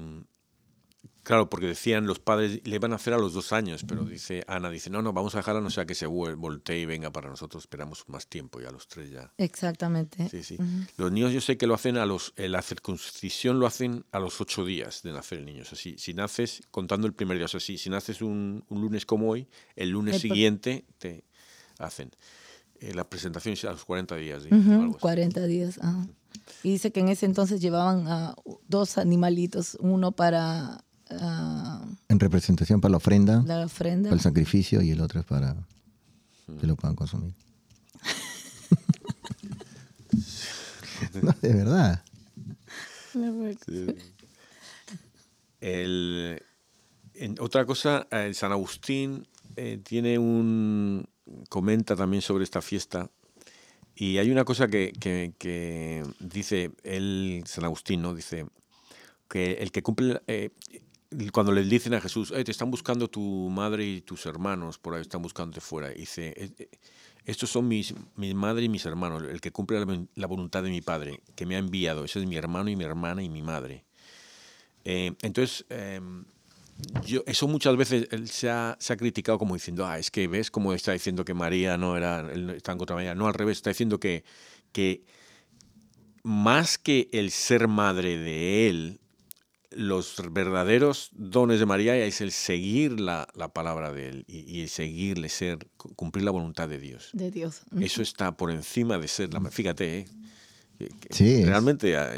[1.26, 4.44] Claro, porque decían los padres, le iban a hacer a los dos años, pero dice
[4.48, 7.32] Ana, dice, no, no, vamos a dejarla, no sea que se voltee y venga para
[7.32, 9.34] nosotros, esperamos más tiempo y a los tres ya.
[9.40, 10.30] Exactamente.
[10.30, 10.56] Sí, sí.
[10.98, 14.20] Los niños yo sé que lo hacen a los, eh, la circuncisión lo hacen a
[14.20, 15.64] los ocho días de nacer el niño.
[15.64, 19.08] O sea, si, naces, contando el primer día, o sea, si, si naces un, lunes
[19.08, 21.24] como hoy, el lunes siguiente te
[21.80, 22.12] hacen.
[22.80, 24.44] Eh, la presentación es a los 40 días.
[25.00, 25.80] 40 días,
[26.62, 28.36] Y dice que en ese entonces llevaban a
[28.68, 34.82] dos animalitos, uno para Ah, en representación para la ofrenda, la ofrenda, para el sacrificio
[34.82, 35.56] y el otro es para
[36.60, 37.34] que lo puedan consumir.
[41.22, 42.04] no, de verdad.
[45.62, 46.42] El,
[47.40, 51.08] otra cosa, el San Agustín eh, tiene un
[51.50, 53.10] comenta también sobre esta fiesta.
[53.96, 58.14] Y hay una cosa que, que, dice el San Agustín, ¿no?
[58.14, 58.46] Dice
[59.30, 60.50] que el que cumple eh,
[61.32, 65.02] cuando le dicen a Jesús, te están buscando tu madre y tus hermanos, por ahí
[65.02, 66.70] están buscándote fuera, dice, eh, eh,
[67.26, 69.84] estos son mis, mi madre y mis hermanos, el que cumple
[70.16, 72.84] la, voluntad de mi padre, que me ha enviado, ese es mi hermano y mi
[72.84, 73.84] hermana y mi madre.
[74.84, 76.26] Eh, entonces, em,
[77.06, 80.28] yo, eso muchas veces él se ha, se ha, criticado como diciendo, ah, es que
[80.28, 83.16] ves cómo está diciendo que María no era, él está en contra de María.
[83.16, 84.24] No, al revés, está diciendo que,
[84.72, 85.04] que
[86.24, 89.00] más que el ser madre de él,
[89.76, 95.30] los verdaderos dones de María es el seguir la, palabra de Él y, el seguirle,
[95.30, 97.10] ser, cumplir la voluntad de Dios.
[97.14, 97.62] De Dios.
[97.80, 99.42] Eso está por encima de ser la...
[99.50, 100.06] Fíjate, ¿eh?
[101.10, 101.96] sí, realmente...
[101.98, 102.12] Ah,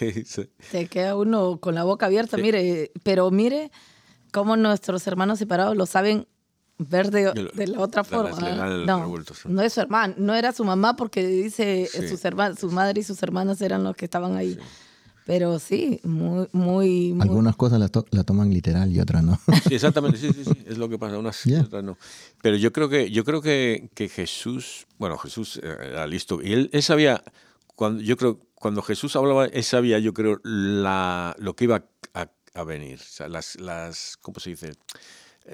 [0.70, 3.70] Te queda uno con la boca abierta, mire, pero mire
[4.32, 6.26] cómo nuestros hermanos separados lo saben
[6.78, 8.40] ver de, la otra forma.
[8.86, 13.00] no, no es su hermano, no era su mamá porque dice sus hermanos, su madre
[13.00, 14.58] y sus hermanas eran los que estaban ahí.
[15.24, 17.16] Pero sí, muy, muy...
[17.20, 19.38] Algunas cosas la, la, toman literal y otras no.
[19.68, 21.96] Sí, exactamente, sí, sí, sí, es lo que pasa, unas otras no.
[22.42, 26.70] Pero yo creo que, yo creo que, que Jesús, bueno, Jesús era listo, y él,
[26.72, 27.22] él, sabía,
[27.74, 32.28] cuando, yo creo, cuando Jesús hablaba, él sabía, yo creo, la, lo que iba a,
[32.54, 34.72] a venir, o sea, las, las, ¿cómo se dice?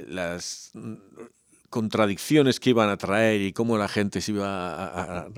[0.07, 0.73] Las
[1.71, 5.29] contradicciones que iban a traer y cómo la gente se iba a,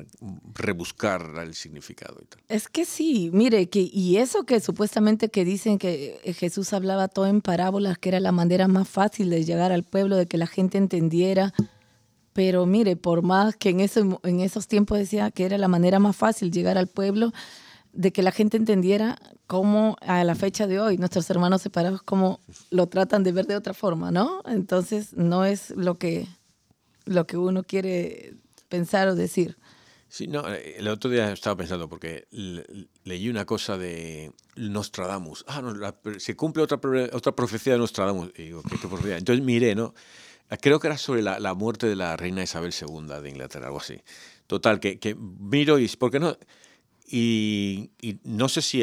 [0.55, 2.21] rebuscar el significado.
[2.49, 7.27] Es que sí, mire, que, y eso que supuestamente que dicen que Jesús hablaba todo
[7.27, 10.47] en parábolas, que era la manera más fácil de llegar al pueblo, de que la
[10.47, 11.53] gente entendiera.
[12.33, 15.99] Pero mire, por más que en, eso, en esos tiempos decía que era la manera
[15.99, 17.33] más fácil llegar al pueblo,
[17.92, 22.40] de que la gente entendiera cómo a la fecha de hoy nuestros hermanos separados cómo
[22.70, 24.42] lo tratan de ver de otra forma, ¿no?
[24.46, 26.26] Entonces no es lo que,
[27.05, 28.35] lo que uno quiere
[28.68, 29.57] pensar o decir.
[30.09, 32.26] Sí, no, eh, el otro día estaba pensando, porque
[33.05, 35.44] leí una cosa de Nostradamus.
[35.46, 35.74] Ah, no,
[36.18, 36.81] se cumple otra,
[37.12, 38.33] otra profecía de Nostradamus.
[38.37, 39.18] Y digo, ¿qué, profecía?
[39.18, 39.94] Entonces miré, ¿no?
[40.61, 43.79] Creo que era sobre la, la, muerte de la reina Isabel II de Inglaterra, algo
[43.79, 44.03] así.
[44.48, 46.37] Total, que, que miro y, ¿por qué no?
[47.11, 48.83] Y, y no sé si,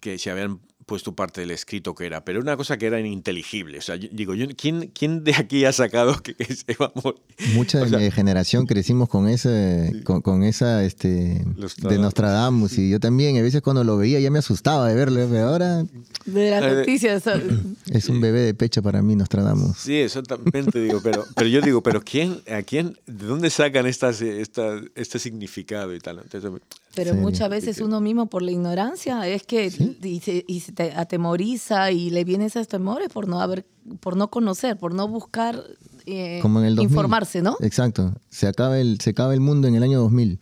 [0.00, 3.78] que si habían puesto parte del escrito que era, pero una cosa que era ininteligible.
[3.78, 7.20] O sea, digo, yo, ¿quién, ¿quién de aquí ha sacado que, se va a morir?
[7.54, 11.44] Mucha de mi generación crecimos con ese, con, esa este
[11.82, 15.28] de Nostradamus y yo también, a veces cuando lo veía ya me asustaba de verlo,
[15.30, 15.84] pero ahora...
[16.24, 17.22] De las noticias.
[17.90, 19.76] Es un bebé de pecho para mí Nostradamus.
[19.76, 24.22] Sí, exactamente, digo, pero, pero yo digo, pero ¿quién, a quién, de dónde sacan estas,
[24.22, 26.20] esta, este significado y tal?
[26.22, 26.50] Entonces,
[26.98, 29.66] pero muchas veces uno mismo por la ignorancia es que
[30.02, 33.64] y, se, y, se, te atemoriza y le vienen esos temores por no haber,
[34.00, 35.62] por no conocer, por no buscar
[36.06, 36.42] eh,
[36.80, 37.56] informarse, ¿no?
[37.60, 38.14] Exacto.
[38.30, 40.40] Se acaba el, se acaba el mundo en el año 2000.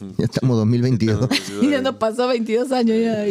[0.00, 1.28] Ya estamos 2022.
[1.62, 3.26] y ya nos pasó 22 años ya.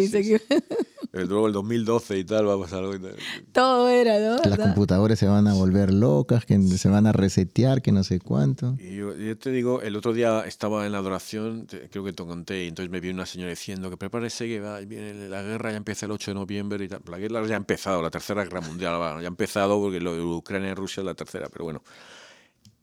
[1.15, 3.07] Y luego el 2012 y tal va a pasar algo.
[3.51, 4.37] Todo era, ¿no?
[4.49, 8.19] Las computadoras se van a volver locas, que se van a resetear, que no sé
[8.19, 8.75] cuánto.
[8.79, 12.65] Y yo, te digo, el otro día estaba en la adoración, creo que te conté,
[12.65, 15.77] y entonces me vio una señora diciendo que prepárese que va, viene la guerra ya
[15.77, 17.01] empieza el 8 de noviembre y tal.
[17.07, 20.21] La guerra ya ha empezado, la tercera guerra mundial ya ha empezado porque lo de
[20.21, 21.83] Ucrania y Rusia es la tercera, pero bueno.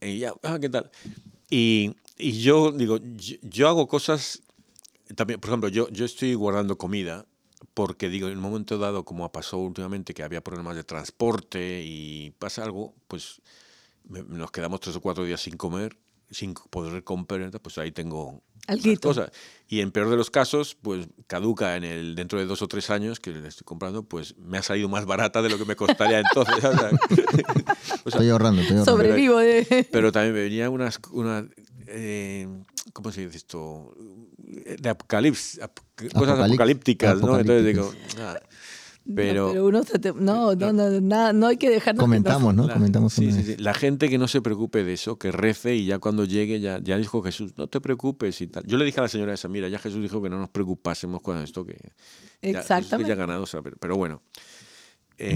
[0.01, 0.89] Y ya, ah, ¿qué tal?
[1.51, 4.43] Y, y yo digo, yo, yo hago cosas
[5.17, 7.27] también, por ejemplo, yo, yo estoy guardando comida
[7.75, 12.33] porque digo, en un momento dado, como pasado últimamente, que había problemas de transporte y
[12.39, 13.41] pasa algo, pues
[14.05, 15.97] nos quedamos tres o cuatro días sin comer,
[16.31, 18.43] sin poder comprar, pues ahí tengo
[19.01, 19.31] cosas.
[19.69, 22.91] Y en peor de los casos, pues caduca en el dentro de dos o tres
[22.91, 25.77] años que le estoy comprando, pues me ha salido más barata de lo que me
[25.77, 26.57] costaría entonces.
[28.05, 28.85] estoy ahorrando, estoy ahorrando.
[28.85, 29.87] Sobrevivo de...
[29.93, 31.47] Pero también me venía unas, una,
[31.87, 32.49] eh,
[32.93, 33.95] ¿cómo se dice esto?
[34.37, 35.61] De apocalipsis,
[36.15, 37.39] cosas apocalípticas, ¿no?
[37.39, 38.41] Entonces digo, ah,
[39.15, 39.83] pero, no, uno
[40.17, 42.69] no, no, no, no, hay que dejar Comentamos, ¿no?
[42.69, 43.13] Comentamos.
[43.13, 43.57] Sí, sí, sí.
[43.57, 46.79] La gente que no se preocupe de eso, que rece y ya cuando llegue, ya,
[46.83, 48.65] ya dijo Jesús, no te preocupes y tal.
[48.67, 51.23] Yo le dije a la señora esa, mira, ya Jesús dijo que no nos preocupásemos
[51.23, 51.77] con esto, que
[52.43, 53.09] Exactamente.
[53.09, 53.45] ya, ya ganado,
[53.81, 54.23] pero bueno.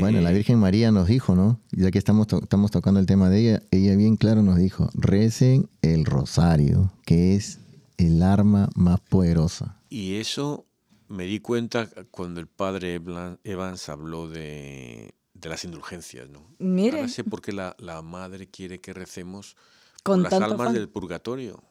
[0.01, 1.61] bueno, la eh, Virgen María nos dijo, ¿no?
[1.73, 5.69] Ya que estamos, estamos tocando el tema de ella, ella bien claro nos dijo, recen
[5.83, 7.61] el rosario, que es
[7.99, 9.81] el arma más poderosa.
[9.89, 10.67] Y eso
[11.15, 13.01] me di cuenta cuando el padre
[13.45, 16.47] Evans habló de, las indulgencias, ¿no?
[16.59, 16.99] Mire.
[16.99, 19.57] Ahora sé por qué la, madre quiere que recemos
[20.03, 21.63] Con por las almas del purgatorio,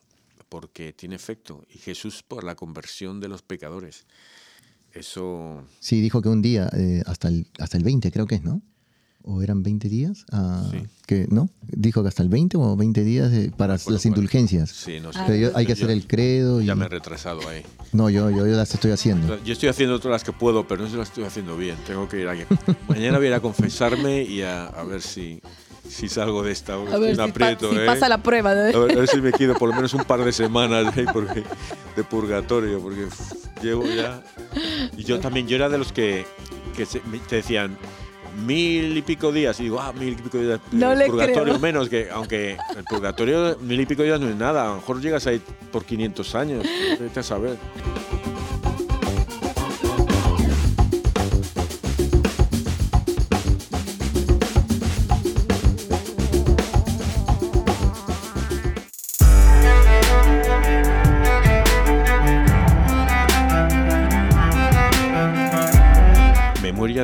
[0.49, 1.63] porque tiene efecto.
[1.69, 4.05] Y Jesús por la conversión de los pecadores.
[4.91, 5.65] Eso...
[5.79, 8.61] Sí, dijo que un día, eh, hasta, el, hasta el 20 creo que es, ¿no?
[9.25, 10.69] O eran 20 días, ah,
[11.05, 14.69] que no, dijo que hasta el 20 o 20 días para las indulgencias.
[14.69, 15.51] Sí, no sé.
[15.55, 16.61] hay que hacer el credo.
[16.61, 17.63] Ya me he retrasado ahí.
[17.93, 19.41] No, yo, yo, las estoy haciendo.
[19.43, 21.77] Yo estoy haciendo todas las que puedo, pero no se las estoy haciendo bien.
[21.87, 22.35] Tengo que ir a...
[22.87, 25.41] Mañana voy a ir a confesarme y a, ver si,
[25.87, 26.73] si salgo de esta.
[26.73, 27.85] A ver si, aprieto, ¿eh?
[27.85, 28.51] pasa la prueba.
[28.51, 31.05] A, ver, si me quedo por lo menos un par de semanas ¿eh?
[31.13, 31.43] porque,
[31.95, 33.07] de purgatorio, porque
[33.61, 34.21] llevo ya...
[34.97, 36.25] Y yo también, yo era de los que,
[36.75, 37.77] que te decían
[38.45, 39.59] mil y pico días.
[39.59, 40.59] Y digo, ah, mil y pico días.
[40.71, 44.35] No el le purgatorio menos, que aunque el purgatorio, mil y pico días no es
[44.35, 44.65] nada.
[44.65, 45.41] A lo mejor llegas ahí
[45.71, 46.65] por 500 años.
[46.99, 47.57] Vete a saber.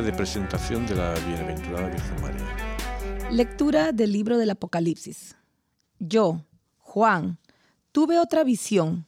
[0.02, 3.30] De presentación de la Bienaventurada Virgen María.
[3.30, 5.36] Lectura del libro del Apocalipsis.
[5.98, 6.42] Yo,
[6.78, 7.38] Juan,
[7.92, 9.04] tuve otra visión.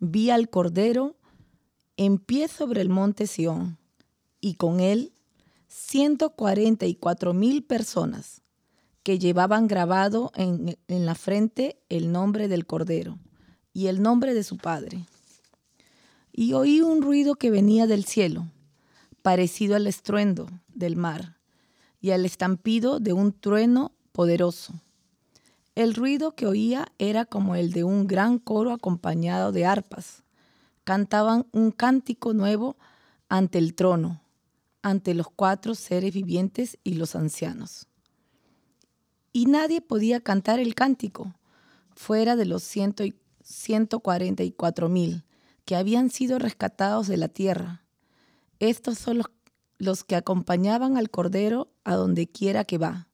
[0.00, 1.14] Vi al Cordero
[1.96, 3.78] en pie sobre el monte Sión,
[4.40, 5.12] y con él
[5.68, 8.42] 144 mil personas
[9.04, 13.18] que llevaban grabado en, en la frente el nombre del Cordero
[13.72, 15.06] y el nombre de su Padre.
[16.32, 18.48] Y oí un ruido que venía del cielo
[19.24, 21.38] parecido al estruendo del mar
[21.98, 24.74] y al estampido de un trueno poderoso.
[25.74, 30.24] El ruido que oía era como el de un gran coro acompañado de arpas.
[30.84, 32.76] Cantaban un cántico nuevo
[33.30, 34.20] ante el trono,
[34.82, 37.86] ante los cuatro seres vivientes y los ancianos.
[39.32, 41.34] Y nadie podía cantar el cántico
[41.96, 45.24] fuera de los ciento y 144 mil
[45.64, 47.83] que habían sido rescatados de la tierra
[48.68, 49.22] estos son
[49.78, 53.08] los, que acompañaban al Cordero a donde quiera que va.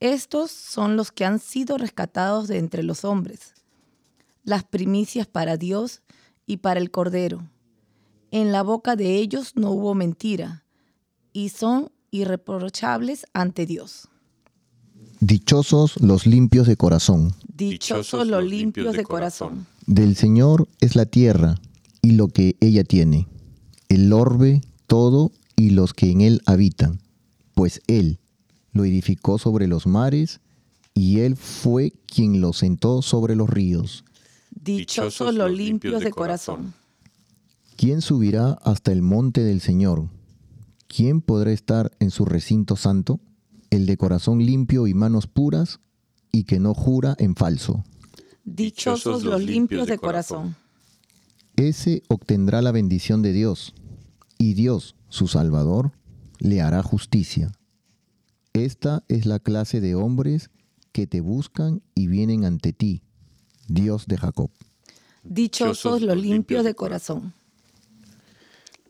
[0.00, 3.54] Estos son los que han sido rescatados de entre los hombres.
[4.44, 6.02] las primicias para Dios
[6.46, 7.48] y para el Cordero.
[8.32, 10.64] En la boca de ellos no hubo mentira,
[11.32, 14.08] y son irreprochables ante Dios.
[15.20, 17.34] Dichosos los limpios de corazón.
[17.54, 19.66] Dichosos los limpios de corazón.
[19.86, 21.60] Del Señor es la tierra
[22.02, 23.28] y lo que ella tiene,
[23.94, 27.00] el orbe, todo y los que en él habitan,
[27.54, 28.18] pues Él
[28.72, 30.40] lo edificó sobre los mares
[30.94, 34.04] y Él fue quien lo sentó sobre los ríos.
[34.50, 36.74] Dichosos los limpios de corazón.
[37.76, 40.08] ¿Quién subirá hasta el monte del Señor?
[40.88, 43.20] ¿Quién podrá estar en su recinto santo?
[43.72, 45.80] el de corazón limpio y manos puras,
[46.30, 47.84] y que no jura en falso.
[48.44, 50.56] Dichosos los limpios de corazón.
[51.56, 53.74] Ese obtendrá la bendición de Dios,
[54.42, 55.92] y Dios, su Salvador,
[56.40, 57.52] le hará justicia.
[58.52, 60.50] Esta es la clase de hombres
[60.90, 63.04] que te buscan y vienen ante ti,
[63.68, 64.50] Dios de Jacob.
[65.22, 67.34] Dichosos los limpios de corazón.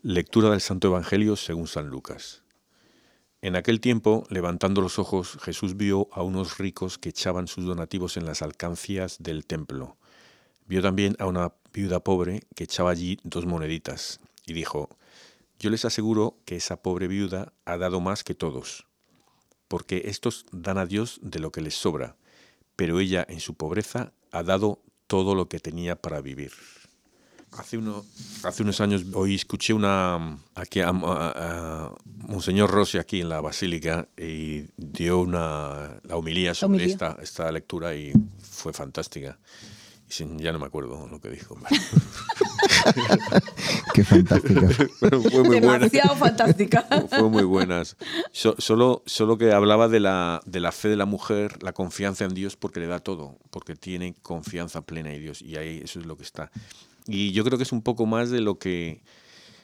[0.01, 2.41] Lectura del Santo Evangelio según San Lucas.
[3.43, 8.17] En aquel tiempo, levantando los ojos, Jesús vio a unos ricos que echaban sus donativos
[8.17, 9.97] en las alcancias del templo.
[10.65, 14.89] Vio también a una viuda pobre que echaba allí dos moneditas, y dijo,
[15.59, 18.85] Yo les aseguro que esa pobre viuda ha dado más que todos,
[19.67, 22.17] porque estos dan a Dios de lo que les sobra,
[22.75, 26.51] pero ella en su pobreza ha dado todo lo que tenía para vivir.
[27.57, 28.03] Hace, uno,
[28.43, 30.91] hace unos años hoy escuché una aquí a,
[32.03, 37.93] Monseñor Rossi aquí en la Basílica y dio una la homilía sobre esta, esta lectura
[37.93, 39.37] y fue fantástica.
[40.19, 41.57] Ya no me acuerdo lo que dijo.
[43.93, 44.69] Qué fantástica.
[44.99, 46.85] fue muy Demasiado fantástica.
[47.09, 47.97] fue muy buenas.
[48.31, 52.33] solo, solo que hablaba de la, de la fe de la mujer, la confianza en
[52.33, 56.05] Dios porque le da todo, porque tiene confianza plena en Dios y ahí eso es
[56.05, 56.51] lo que está.
[57.07, 59.01] Y yo creo que es un poco más de lo que,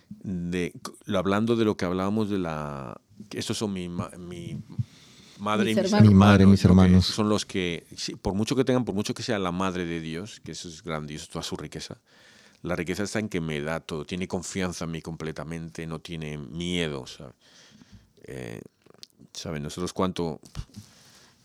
[0.10, 0.74] de,
[1.16, 3.00] hablando de lo que hablábamos de la...
[3.32, 4.62] Estos son mi, mi
[5.40, 6.08] madre y mis hermanos.
[6.08, 7.06] Mi madre, mis hermanos.
[7.06, 7.86] Son los que,
[8.22, 10.84] por mucho que tengan, por mucho que sea la madre de Dios, que eso es
[10.84, 11.98] grandioso, toda su riqueza,
[12.62, 16.38] la riqueza está en que me da todo, tiene confianza en mí completamente, no tiene
[16.38, 17.34] miedo, ¿sabes?
[18.24, 18.62] Eh,
[19.34, 19.64] ¿Saben?
[19.64, 20.40] Nosotros cuánto...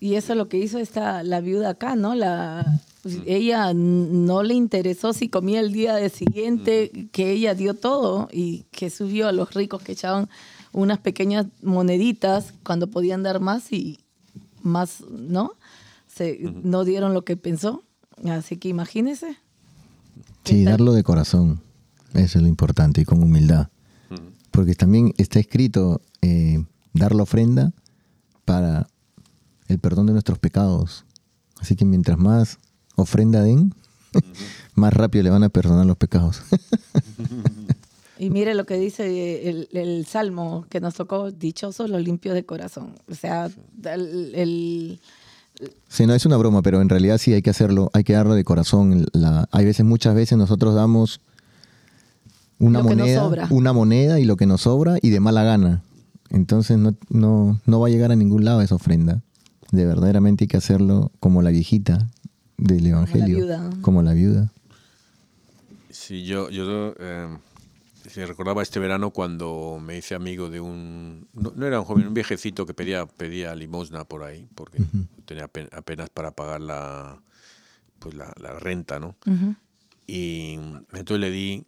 [0.01, 2.15] Y eso es lo que hizo esta, la viuda acá, ¿no?
[2.15, 2.67] La,
[3.03, 8.29] pues, ella no le interesó si comía el día de siguiente, que ella dio todo
[8.31, 10.29] y que subió a los ricos que echaban
[10.75, 14.01] unas pequeñas moneditas cuando podían dar más y
[14.63, 15.53] más, ¿no?
[16.09, 17.83] Se, No dieron lo que pensó.
[18.29, 19.37] Así que imagínese.
[20.45, 21.61] Sí, darlo de corazón.
[22.13, 23.69] Eso es lo importante y con humildad.
[24.51, 27.73] Porque también está escrito eh, dar la ofrenda
[28.45, 28.87] para
[29.69, 31.05] el perdón de nuestros pecados.
[31.61, 32.59] Así que mientras más
[32.95, 33.75] ofrenda den,
[34.75, 36.43] más rápido le van a perdonar los pecados.
[38.25, 42.95] y mire lo que dice el, salmo que nos tocó, dichosos los limpios de corazón.
[43.11, 43.51] O sea,
[43.85, 44.99] el,
[45.89, 48.35] Sí, no es una broma, pero en realidad sí hay que hacerlo, hay que darlo
[48.35, 49.05] de corazón.
[49.13, 51.21] La, hay veces, muchas veces nosotros damos
[52.59, 55.83] una moneda, una moneda y lo que nos sobra y de mala gana.
[56.31, 59.21] Entonces no, no, no va a llegar a ningún lado esa ofrenda.
[59.71, 62.09] De verdaderamente hay que hacerlo como la viejita,
[62.57, 63.47] del Evangelio.
[63.83, 64.51] Como la viuda.
[65.91, 67.29] Sí, yo, yo eh,
[68.27, 71.29] recordaba este verano cuando me hice amigo de un...
[71.33, 74.79] No, era un joven, un viejecito que pedía, pedía limosna por ahí, porque
[75.25, 77.23] tenía apenas para pagar la,
[77.99, 79.17] pues la, renta, ¿no?
[80.07, 80.59] Y
[80.93, 81.67] entonces le di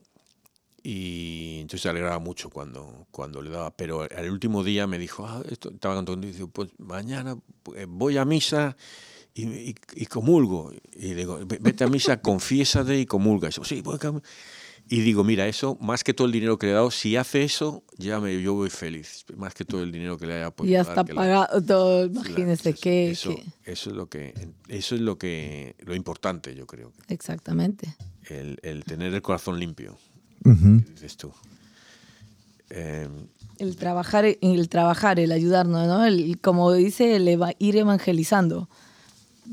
[0.89, 3.77] y entonces se alegraba mucho cuando, cuando le daba.
[3.77, 7.37] Pero el último día me dijo, ah, esto, estaba contando, y dice, pues mañana
[7.75, 8.77] eh, voy a misa
[9.35, 9.75] y,
[10.07, 10.73] comulgo.
[10.93, 13.49] Y digo, vete a misa, confiésate y comulga.
[13.49, 13.83] Y,
[14.89, 17.43] y digo, mira, eso, más que todo el dinero que le he dado, si hace
[17.43, 19.25] eso, ya me, yo voy feliz.
[19.37, 23.11] Más que todo el dinero que le haya podido Ya está pagado todo, imagínese que,
[23.11, 23.35] eso,
[23.65, 24.33] eso, es lo que,
[24.69, 26.93] eso es lo que, lo importante, yo creo.
[27.09, 27.97] Exactamente.
[28.29, 29.97] El, el tener el corazón limpio.
[30.45, 31.33] Dices tú.
[32.71, 33.27] Em,
[33.59, 36.05] el trabajar, el trabajar, el ayudarnos, ¿no?
[36.05, 38.69] El, como dice, el ir evangelizando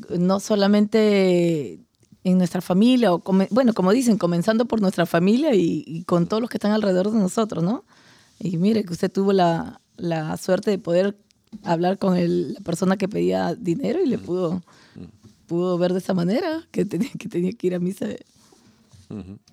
[0.10, 1.80] no solamente
[2.24, 6.50] en nuestra familia, o bueno, como dicen, comenzando por nuestra familia y, con todos los
[6.50, 7.84] que están alrededor de nosotros, ¿no?
[8.40, 9.80] Y mire que usted tuvo la,
[10.42, 11.18] suerte de poder
[11.64, 14.64] hablar con la persona que pedía dinero y le pudo,
[15.48, 18.08] pudo ver de esa manera que tenía que, tenía que ir a misa.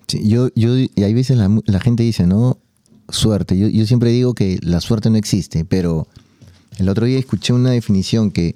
[0.07, 2.57] Sí, yo, yo, y hay veces la, la gente dice, ¿no?
[3.09, 3.57] Suerte.
[3.57, 6.07] Yo, yo siempre digo que la suerte no existe, pero
[6.77, 8.55] el otro día escuché una definición que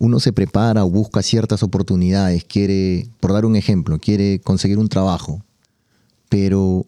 [0.00, 4.88] uno se prepara o busca ciertas oportunidades, quiere, por dar un ejemplo, quiere conseguir un
[4.88, 5.44] trabajo,
[6.30, 6.86] pero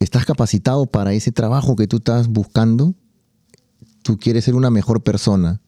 [0.00, 2.94] ¿estás capacitado para ese trabajo que tú estás buscando?
[4.02, 5.60] Tú quieres ser una mejor persona,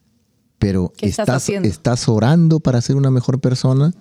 [0.59, 3.93] pero estás, estás, orando para ser una mejor persona.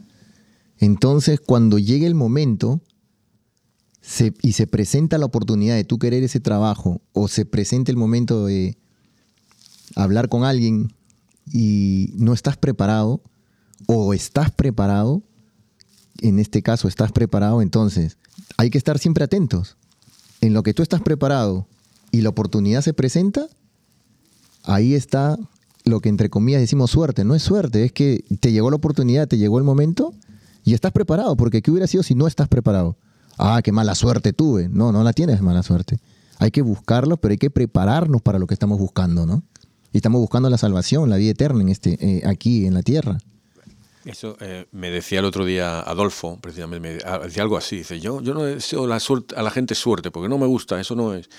[0.78, 2.80] Entonces, cuando llegue el momento
[4.42, 8.46] y se presenta la oportunidad de tú querer ese trabajo, o se presenta el momento
[8.46, 8.78] de
[9.96, 10.94] hablar con alguien
[11.52, 13.22] y no estás preparado
[13.88, 15.24] o estás preparado,
[16.22, 18.18] en este caso estás preparado, entonces
[18.58, 19.78] hay que estar siempre atentos.
[20.42, 21.68] En lo que tú estás preparado
[22.12, 23.48] y la oportunidad se presenta,
[24.64, 25.38] ahí está
[25.86, 27.24] lo que entre comillas decimos suerte.
[27.24, 30.14] No es suerte, es que te llegó la oportunidad, te llegó el momento
[30.64, 32.98] y estás preparado, porque ¿qué hubiera sido si no estás preparado?
[33.38, 34.70] Ah, qué mala suerte tuve.
[34.70, 36.00] No, no la tienes mala suerte.
[36.38, 39.44] Hay que buscarlo, pero hay que prepararnos para lo que estamos buscando, ¿no?
[39.92, 43.18] Y estamos buscando la salvación, la vida eterna en este, eh, aquí en la tierra.
[44.06, 47.78] Eso eh, me decía el otro día Adolfo, precisamente, me decía algo así.
[47.78, 50.80] Dice, yo, yo no deseo la suerte, a la gente suerte, porque no me gusta,
[50.80, 51.30] eso no es.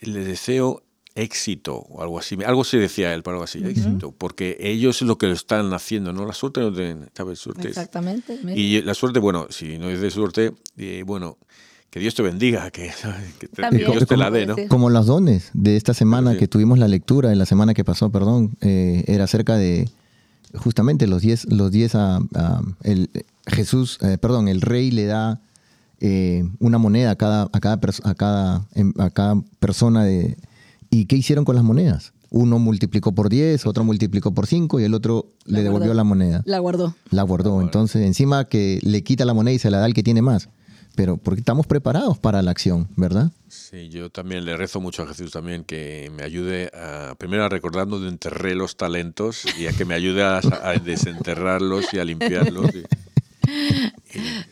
[0.00, 0.82] Le deseo
[1.14, 2.36] éxito o algo así.
[2.44, 5.72] Algo se decía él, para algo así, éxito, porque ellos es lo que lo están
[5.72, 6.24] haciendo, ¿no?
[6.24, 7.38] La suerte no tienen, ¿sabes?
[7.38, 8.38] Suerte Exactamente.
[8.54, 11.38] Y la suerte, bueno, si no es de suerte, eh, bueno,
[11.90, 12.90] que Dios te bendiga, que,
[13.72, 14.56] Dios te la dé, ¿no?
[14.68, 18.10] Como los dones de esta semana que tuvimos la lectura, en la semana que pasó,
[18.10, 19.88] perdón, eh, era acerca de
[20.54, 22.20] justamente los 10 los diez a,
[22.84, 23.10] el,
[23.46, 25.40] Jesús, eh, perdón, el rey le da
[26.00, 30.36] eh, una moneda a cada, a cada, a cada, em, a cada persona de...
[30.90, 32.12] ¿Y qué hicieron con las monedas?
[32.30, 36.42] Uno multiplicó por 10, otro multiplicó por 5 y el otro le devolvió la moneda.
[36.46, 36.94] La guardó.
[37.10, 37.60] La guardó.
[37.60, 40.48] Entonces, encima que le quita la moneda y se la da al que tiene más
[40.94, 43.30] pero porque estamos preparados para la acción, ¿verdad?
[43.48, 47.48] Sí, yo también le rezo mucho a Jesús también que me ayude a, primero a
[47.48, 50.40] recordando de enterré los talentos y a que me ayude a,
[50.84, 52.70] desenterrarlos y a limpiarlos.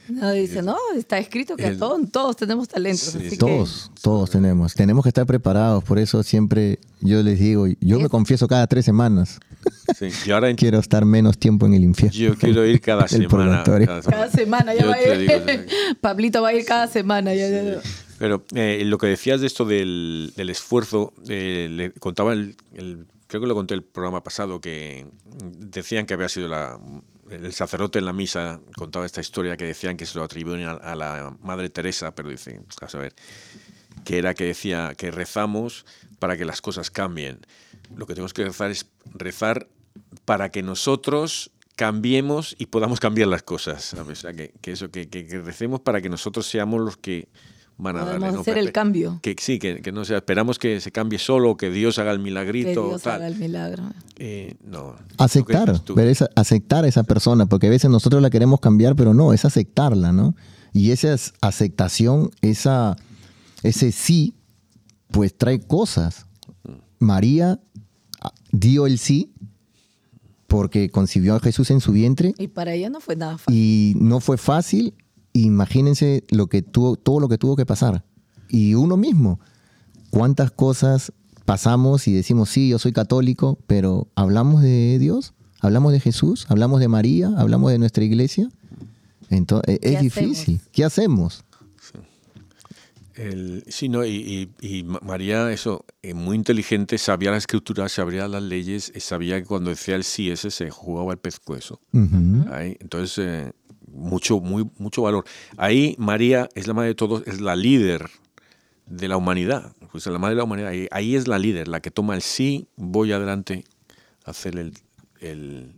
[0.08, 3.16] no, dice, no, está escrito que todos, todos tenemos talentos.
[3.38, 4.74] todos, todos tenemos.
[4.74, 8.84] Tenemos que estar preparados, por eso siempre yo les digo, yo me confieso cada tres
[8.84, 9.38] semanas.
[9.96, 12.18] Sí, ahora quiero estar menos tiempo en el infierno.
[12.18, 13.62] Yo quiero ir cada semana.
[13.64, 15.66] Cada semana, ya va a ir.
[16.00, 17.32] Pablito va a ir cada semana.
[18.18, 22.56] Pero eh, lo que decías de esto del, esfuerzo, eh, le contaba el,
[23.28, 25.06] creo que lo conté el programa pasado, que
[25.58, 26.80] decían que había sido la,
[27.30, 30.96] el sacerdote en la misa, contaba esta historia que decían que se lo atribuían a,
[30.96, 33.14] la Madre Teresa, pero dicen, a saber,
[34.04, 35.84] que era que decía que rezamos
[36.18, 37.40] para que las cosas cambien.
[37.94, 39.68] Lo que tenemos que rezar es rezar
[40.24, 43.94] para que nosotros cambiemos y podamos cambiar las cosas.
[43.94, 47.28] O sea, que, eso, que, que, recemos para que nosotros seamos los que
[47.76, 49.20] van a Podemos hacer el cambio.
[49.22, 52.82] Que sí, que, no sea, esperamos que se cambie solo, que Dios haga el milagrito.
[52.82, 53.84] Que Dios haga el milagro.
[54.16, 54.96] Eh, no.
[55.18, 59.14] Aceptar, pero es aceptar a esa persona, porque a veces nosotros la queremos cambiar, pero
[59.14, 60.34] no, es aceptarla, ¿no?
[60.72, 62.96] Y esa aceptación, esa,
[63.62, 64.34] ese sí,
[65.12, 66.26] pues trae cosas.
[66.98, 67.60] María
[68.50, 69.32] dio el sí
[70.48, 72.34] porque concibió a Jesús en su vientre.
[72.38, 73.54] Y para ella no fue nada fácil.
[73.54, 74.94] Y no fue fácil.
[75.34, 78.02] Imagínense lo que tuvo, todo lo que tuvo que pasar.
[78.48, 79.38] Y uno mismo,
[80.10, 81.12] cuántas cosas
[81.44, 85.34] pasamos y decimos, sí, yo soy católico, pero ¿hablamos de Dios?
[85.60, 86.46] ¿Hablamos de Jesús?
[86.48, 87.30] ¿Hablamos de María?
[87.36, 88.48] ¿Hablamos de nuestra iglesia?
[89.28, 90.60] Entonces, es difícil.
[90.72, 91.44] ¿Qué hacemos?
[93.18, 94.48] El, sí, no, y,
[95.02, 99.70] María, eso, eh, muy inteligente, sabía la escritura, sabía las leyes, y sabía que cuando
[99.70, 101.80] decía el sí ese se jugaba el pescuezo.
[101.92, 103.52] Entonces, eh,
[103.92, 105.24] mucho, muy, mucho valor.
[105.56, 108.08] Ahí María es la madre de todos, es la líder
[108.86, 109.72] de la humanidad.
[109.90, 112.68] Pues la madre de la humanidad, ahí, es la líder, la que toma el sí,
[112.76, 113.64] voy adelante
[114.24, 114.56] a hacer
[115.20, 115.74] el...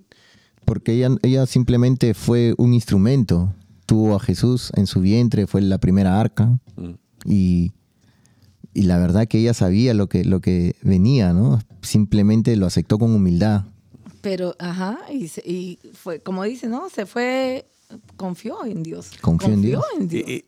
[0.67, 3.55] Porque ella, ella simplemente fue un instrumento.
[3.87, 6.59] Tuvo a Jesús en su vientre, fue la primera arca.
[6.77, 6.91] Mm.
[7.25, 7.73] Y,
[8.75, 11.61] la verdad que ella sabía lo que, lo que venía, ¿no?
[11.83, 13.65] Simplemente lo aceptó con humildad.
[14.21, 16.89] Pero, ajá, y, fue, como dice, ¿no?
[16.89, 17.67] Se fue,
[18.17, 19.11] confió en Dios.
[19.21, 19.85] Confió, en Dios.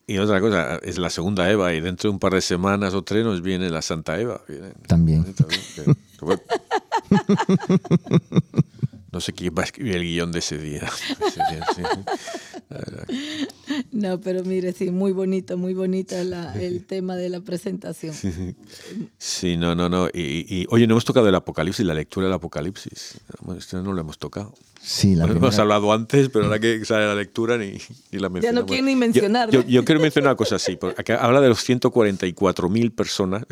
[0.07, 3.03] Y, otra cosa, es la segunda Eva, y dentro de un par de semanas o
[3.03, 4.41] tres nos viene la Santa Eva.
[4.87, 5.25] También.
[9.13, 10.91] No sé quién va a escribir el guion de ese día.
[13.93, 18.15] No, pero mire, sí, muy bonito, muy bonito el tema de la presentación.
[19.19, 20.09] Sí, no, no, no.
[20.09, 23.21] Y, oye, no hemos tocado el Apocalipsis, la lectura del Apocalipsis.
[23.59, 24.55] Este no lo hemos tocado.
[24.81, 27.73] Sí, la Hemos hablado antes, pero ahora que sale la lectura ni,
[28.13, 28.43] la mencionamos.
[28.43, 29.51] Ya no quiero ni mencionar.
[29.51, 30.77] Yo, yo, quiero mencionar una cosa así.
[30.77, 33.45] Porque habla de los 144.000 personas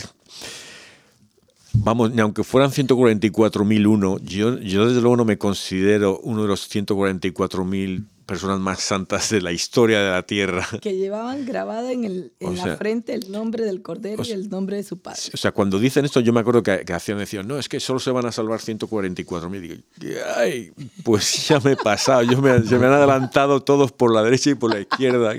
[1.75, 6.71] vamos, ni aunque fueran 144.001, yo, yo desde luego no me considero uno de los
[6.71, 10.64] 144.000 personas más santas de la historia de la tierra.
[10.81, 14.76] Que llevaban grabada en, el, en la frente el nombre del Cordero y el nombre
[14.76, 15.20] de su padre.
[15.35, 17.81] O sea, cuando dicen esto, yo me acuerdo que, que hacían, decían, no, es que
[17.81, 19.83] solo se van a salvar 144.000.
[19.99, 20.70] Digo, ay,
[21.03, 24.51] pues ya me he pasado, yo me, se me han adelantado todos por la derecha
[24.51, 25.35] y por la izquierda.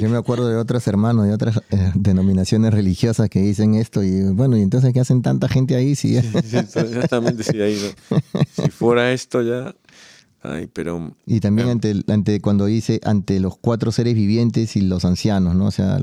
[0.00, 4.22] Yo me acuerdo de otros hermanos de otras eh, denominaciones religiosas que dicen esto y
[4.30, 5.96] bueno, y entonces, ¿qué hacen tanta gente ahí?
[5.96, 7.76] Si, exactamente, si, ahí,
[8.52, 9.74] si fuera esto ya
[10.72, 15.54] pero, y también ante, ante cuando dice ante los cuatro seres vivientes y los ancianos,
[15.56, 15.66] ¿no?
[15.66, 15.98] O sea,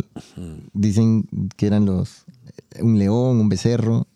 [0.73, 2.25] dicen que eran los
[2.79, 4.07] un león, un becerro,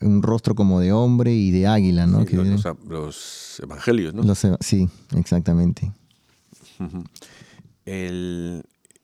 [0.00, 2.24] un rostro como de hombre y de águila, ¿no?
[2.86, 4.34] los, evangelios, ¿no?
[4.60, 5.92] sí, exactamente.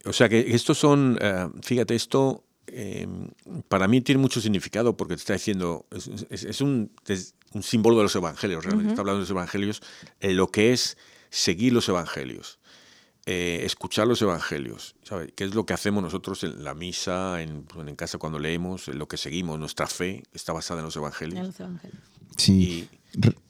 [0.05, 2.44] o sea que estos son, eh, fíjate, esto
[2.77, 3.07] eh,
[3.69, 5.87] para mí tiene mucho significado porque te está diciendo,
[6.31, 6.91] es, un,
[7.53, 9.83] un símbolo de los evangelios, realmente está hablando de los evangelios,
[10.21, 10.99] eh, lo que es
[11.31, 12.59] seguir los evangelios,
[13.27, 15.31] eh, escuchar los evangelios, ¿sabes?
[15.37, 18.99] ¿Qué es lo que hacemos nosotros en la misa, en, en casa cuando leemos, en
[18.99, 19.59] lo que seguimos?
[19.59, 21.55] Nuestra fe está basada en los evangelios.
[22.37, 22.89] Sí.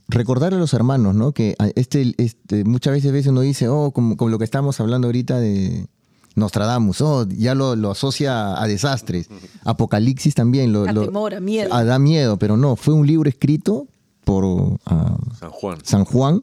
[0.09, 1.33] Recordarle a los hermanos, ¿no?
[1.33, 5.09] Que este, este, muchas veces, veces uno dice, oh, como, como lo que estamos hablando
[5.09, 5.87] ahorita de,
[6.35, 9.29] Nostradamus, oh, ya lo, asocia a desastres.
[9.65, 11.73] Apocalipsis también lo, a miedo.
[11.73, 13.87] A, da miedo, pero no, fue un libro escrito
[14.25, 15.79] por ah, San, Juan.
[15.85, 16.43] San Juan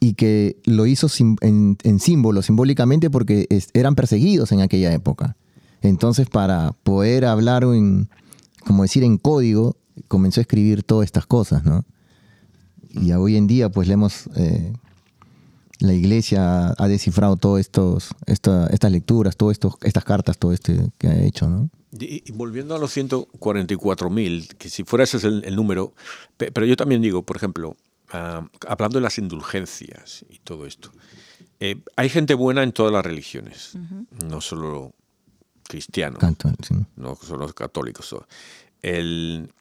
[0.00, 1.06] y que lo hizo
[1.42, 5.36] en, símbolo, simbólicamente, porque eran perseguidos en aquella época.
[5.80, 8.08] Entonces, para poder hablar en,
[8.66, 9.76] como decir, en código,
[10.08, 11.84] comenzó a escribir todas estas cosas, ¿no?
[12.90, 14.72] Y hoy en día, pues le hemos eh,
[15.82, 21.22] la iglesia ha descifrado todas estos, estas lecturas, todas estas cartas, todo este que ha
[21.22, 21.70] hecho, ¿no?
[21.98, 25.92] Y, volviendo a los 144.000, que si fuera ese es el, número,
[26.36, 27.76] pero yo también digo, por ejemplo,
[28.12, 30.90] ah, hablando de las indulgencias y todo esto,
[31.60, 33.72] eh, hay gente buena en todas las religiones,
[34.24, 34.92] no solo
[35.64, 36.22] cristianos,
[36.96, 38.14] no solo católicos.
[38.80, 39.52] El,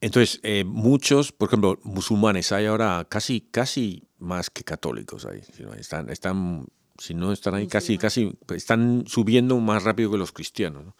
[0.00, 5.40] entonces, eh, muchos, por ejemplo, musulmanes, hay ahora casi, casi más que católicos ahí.
[5.78, 6.66] Están, están,
[6.98, 10.84] si no están ahí, casi, casi, están subiendo más rápido que los cristianos.
[10.84, 10.96] ¿no?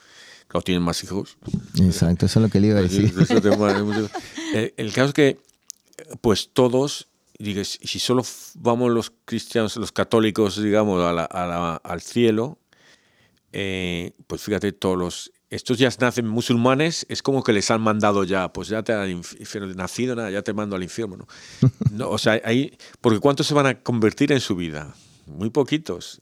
[0.49, 1.39] Claro, tienen más hijos.
[1.81, 3.12] Exacto, eso es lo que le iba a decir.
[4.77, 5.39] El caso es que,
[6.21, 7.09] pues todos,
[7.39, 8.23] dices, si solo
[8.55, 12.59] vamos los cristianos, los católicos, digamos, al cielo,
[13.53, 18.24] eh, pues fíjate, todos los estos ya nacen musulmanes, es como que les han mandado
[18.24, 21.16] ya, pues ya te han infierno, nacido, nada, ya te mando al infierno.
[21.16, 21.26] ¿no?
[21.92, 24.94] no o sea, ahí, porque ¿cuántos se van a convertir en su vida?
[25.26, 26.20] Muy poquitos.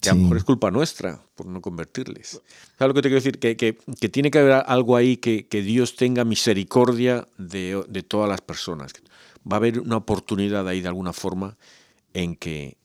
[0.00, 2.40] Que a lo mejor es culpa nuestra por no convertirles.
[2.78, 3.38] ¿Sabes lo que te quiero decir?
[3.38, 8.02] Que, que, que tiene que haber algo ahí que, que Dios tenga misericordia de, de,
[8.02, 8.92] todas las personas.
[9.50, 11.56] Va a haber una oportunidad ahí de alguna forma
[12.14, 12.78] en que,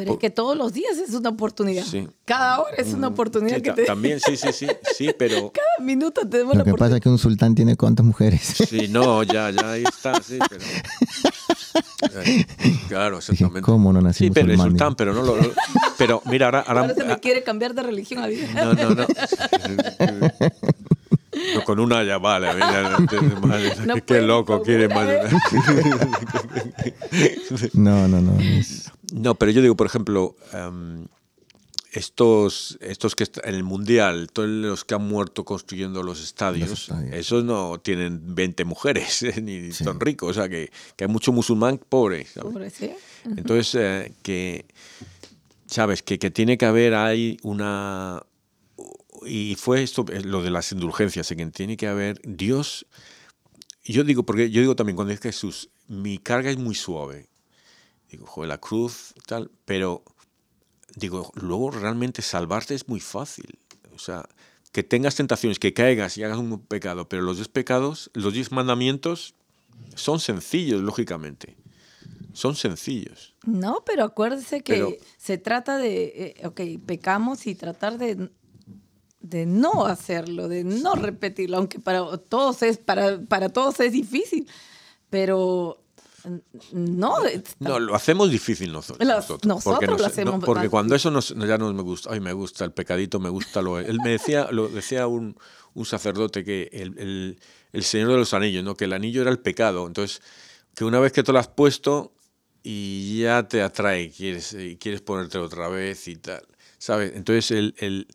[0.00, 1.84] pero es que todos los días es una oportunidad.
[2.24, 3.84] Cada hora es una mm, oportunidad que te...
[3.84, 5.52] También, sí, sí, sí, sí, pero...
[5.60, 8.40] Cada minuto tenemos Lo que pasa es que un sultán tiene cuántas mujeres.
[8.40, 10.64] Sí, no, ya, ya, ahí está, sí, pero...
[12.88, 13.60] Claro, exactamente.
[13.60, 15.36] ¿Cómo no nací Sí, pero es sultán, pero no lo...
[15.98, 16.64] Pero mira, ahora...
[16.66, 18.48] Ahora, se me quiere cambiar de religión a vida.
[18.54, 19.06] No, no, no.
[21.54, 22.48] No, con una ya vale.
[24.04, 25.06] qué loco quiere más.
[27.72, 28.32] No, no, no.
[29.12, 31.06] No, pero yo digo, por ejemplo, em,
[31.92, 37.44] estos, estos que en el mundial, todos los que han muerto construyendo los estadios, esos
[37.44, 42.26] no tienen 20 mujeres ni son ricos, o sea que, hay mucho musulmán pobre.
[43.24, 44.66] Entonces, eh, que,
[45.66, 48.22] sabes, que, que tiene que haber ahí una,
[49.26, 52.86] y fue esto, eh, lo de las indulgencias, en que tiene que haber Dios.
[53.84, 57.29] Yo digo, porque yo digo también cuando es Jesús, mi carga es muy suave.
[58.10, 60.02] Digo, joder, la cruz, tal, pero
[60.96, 63.58] digo, luego realmente salvarte es muy fácil.
[63.94, 64.28] O sea,
[64.72, 68.52] que tengas tentaciones, que caigas y hagas un pecado, pero los diez pecados, los diez
[68.52, 69.34] mandamientos
[69.94, 71.56] son sencillos, lógicamente.
[72.32, 73.34] Son sencillos.
[73.44, 78.30] No, pero acuérdese que se trata de, eh, ok, pecamos y tratar de
[79.20, 84.48] de no hacerlo, de no repetirlo, aunque para todos es, para, para todos es difícil,
[85.10, 85.82] pero
[86.72, 87.16] no.
[87.58, 89.06] No, lo hacemos difícil nosotros.
[89.44, 90.44] nosotros, lo hacemos.
[90.44, 93.78] porque cuando eso ya no me gusta, ay, me gusta el pecadito, me gusta lo.
[93.78, 95.36] Él me decía, lo decía un,
[95.74, 97.38] un sacerdote que el, el,
[97.72, 98.76] el, Señor de los Anillos, ¿no?
[98.76, 99.86] que el anillo era el pecado.
[99.86, 100.22] Entonces,
[100.74, 102.12] que una vez que te lo has puesto
[102.62, 106.42] y ya te atrae, quieres, y quieres ponerte otra vez y tal.
[106.78, 107.12] ¿Sabes?
[107.14, 108.06] Entonces, el, el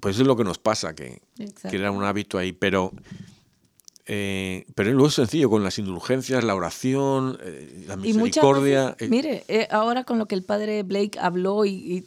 [0.00, 2.52] pues eso es lo que nos pasa, que, que era un hábito ahí.
[2.52, 2.92] Pero
[4.10, 8.86] Eh, pero luego es sencillo, con las indulgencias, la oración, eh, la Y misericordia.
[8.92, 12.04] veces, eh, mire, eh, ahora con lo que el padre Blake habló y, y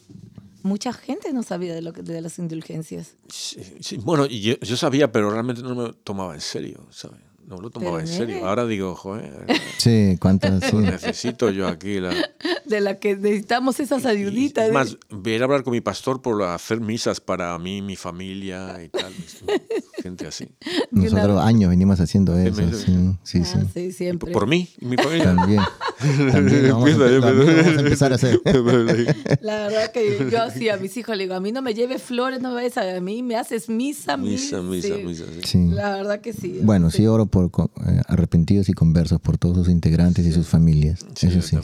[0.64, 3.14] mucha gente no sabía de, lo que- de las indulgencias.
[3.28, 6.86] sí, sí, bueno, y yo, yo sabía, pero realmente no me lo tomaba en serio,
[6.90, 7.20] ¿sabes?
[7.46, 8.46] No me lo tomaba Pero, en serio.
[8.46, 9.46] Ahora digo, joder,
[9.76, 10.72] Sí, cuántas.
[10.74, 12.14] necesito yo aquí la...
[12.64, 14.64] De la que necesitamos esas ayuditas.
[14.64, 14.72] Es ¿eh?
[14.72, 18.88] más, voy a hablar con mi pastor por hacer misas para mí, mi familia y
[18.88, 19.12] tal.
[20.02, 20.48] Gente así.
[20.90, 22.60] Nosotros años venimos haciendo eso.
[22.72, 22.86] Sí,
[23.22, 23.58] sí, sí.
[23.58, 24.32] Ah, sí, siempre.
[24.32, 25.24] Por mí y mi familia.
[25.34, 25.62] También.
[26.32, 28.40] También vamos, a, vamos a empezar a hacer.
[29.40, 32.02] La verdad que yo así a mis hijos le digo, a mí no me lleves
[32.02, 35.04] flores, no me vayas a, mí me haces misa, Misa, misa, sí.
[35.04, 35.24] misa.
[35.34, 35.40] sí.
[35.44, 35.68] Sí.
[35.70, 36.58] La verdad que sí.
[36.62, 40.48] Bueno, sí oro por co- eh, arrepentidos y conversos por todos sus integrantes y sus
[40.48, 41.06] familias.
[41.14, 41.56] Sí, Eso sí.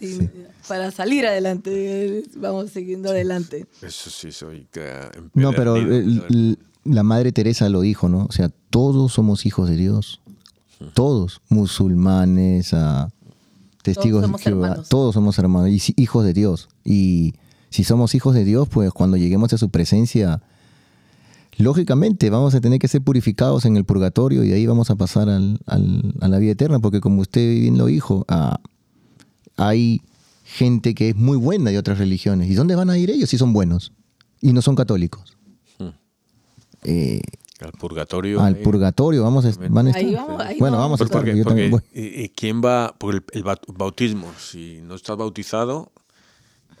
[0.00, 0.28] Sí,
[0.68, 3.66] Para salir adelante, vamos siguiendo adelante.
[3.82, 4.66] Eso sí, soy.
[4.72, 4.84] que,
[5.34, 8.26] No, pero el- la Madre Teresa lo dijo, ¿no?
[8.28, 10.20] O sea, todos somos hijos de Dios.
[10.94, 12.74] Todos, musulmanes,
[13.82, 14.88] testigos somos de Jehová, hermanos.
[14.88, 16.68] todos somos hermanos y hijos de Dios.
[16.84, 17.34] Y
[17.70, 20.42] si somos hijos de Dios, pues cuando lleguemos a su presencia,
[21.58, 24.96] lógicamente vamos a tener que ser purificados en el purgatorio y de ahí vamos a
[24.96, 28.60] pasar al- al- a la vida eterna, porque como usted bien lo dijo, ah,
[29.56, 30.02] hay
[30.46, 32.48] gente que es muy buena de otras religiones.
[32.48, 33.92] ¿Y dónde van a ir ellos si son buenos?
[34.40, 35.36] Y no son católicos.
[35.78, 35.88] Hmm.
[36.84, 37.20] Eh,
[37.60, 38.40] Al purgatorio.
[38.40, 40.04] al eh, purgatorio vamos a, van a estar.
[40.04, 40.98] Ahí vamos, ahí bueno, vamos.
[40.98, 41.20] vamos a Pues estar.
[41.22, 42.02] porque, yo también porque, voy.
[42.04, 44.30] ¿y- y ¿quién va por el, el baut- bautismo?
[44.38, 45.90] Si no estás bautizado,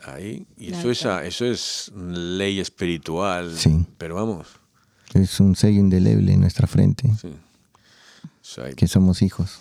[0.04, 0.46] ahí.
[0.56, 3.56] Y eso es, a- eso es ley espiritual.
[3.56, 3.84] Sí.
[3.98, 4.46] Pero vamos.
[5.14, 7.28] Es un sello indeleble en nuestra frente, Sí.
[7.28, 9.58] O sea, que somos hijos.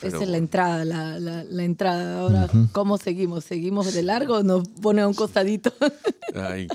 [0.00, 2.20] Pero Esa es la entrada, la, la, la entrada.
[2.20, 3.44] Ahora, ¿cómo seguimos?
[3.44, 5.72] ¿Seguimos de largo o nos pone a un costadito?
[6.34, 6.68] ay,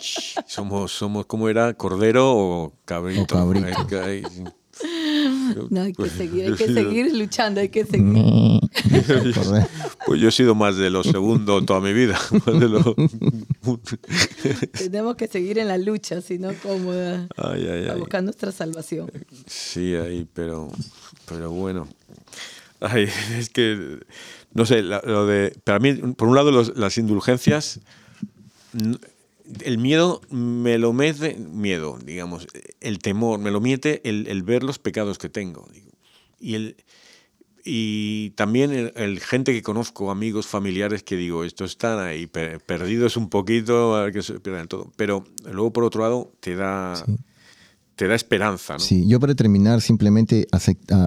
[0.47, 1.73] somos, somos, ¿cómo era?
[1.75, 3.21] ¿Cordero o cabrito?
[3.21, 3.67] O cabrito.
[3.67, 4.23] Ay, que- ay,
[5.69, 8.59] No, hay que seguir, hay que seguir luchando, hay que seguir.
[9.05, 9.41] Correcto.
[10.07, 12.19] Pues yo he sido más de lo segundo toda mi vida.
[12.45, 12.95] más de lo-
[14.71, 19.11] Tenemos que seguir en la lucha, si no, a buscar nuestra salvación.
[19.45, 20.69] Sí, ahí, pero,
[21.27, 21.87] pero bueno.
[22.81, 23.07] Ay,
[23.37, 23.99] es que,
[24.53, 27.79] no sé, lo de, para mí, por un lado, los- las indulgencias,
[29.63, 32.47] el miedo me lo mete, miedo, digamos,
[32.79, 35.67] el temor, me lo mete el, el ver los pecados que tengo.
[36.39, 36.75] Y, el,
[37.63, 42.59] y también el, el gente que conozco, amigos, familiares, que digo, estos están ahí per-
[42.61, 44.91] perdidos un poquito, a ver que se pierdan todo.
[44.95, 46.93] Pero luego, por otro lado, te da,
[47.95, 48.79] te da esperanza, ¿no?
[48.79, 50.47] Sí, yo para terminar simplemente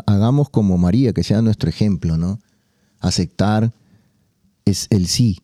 [0.07, 2.39] hagamos como María, que sea nuestro ejemplo, ¿no?
[3.01, 3.73] Aceptar
[4.65, 5.41] es el sí.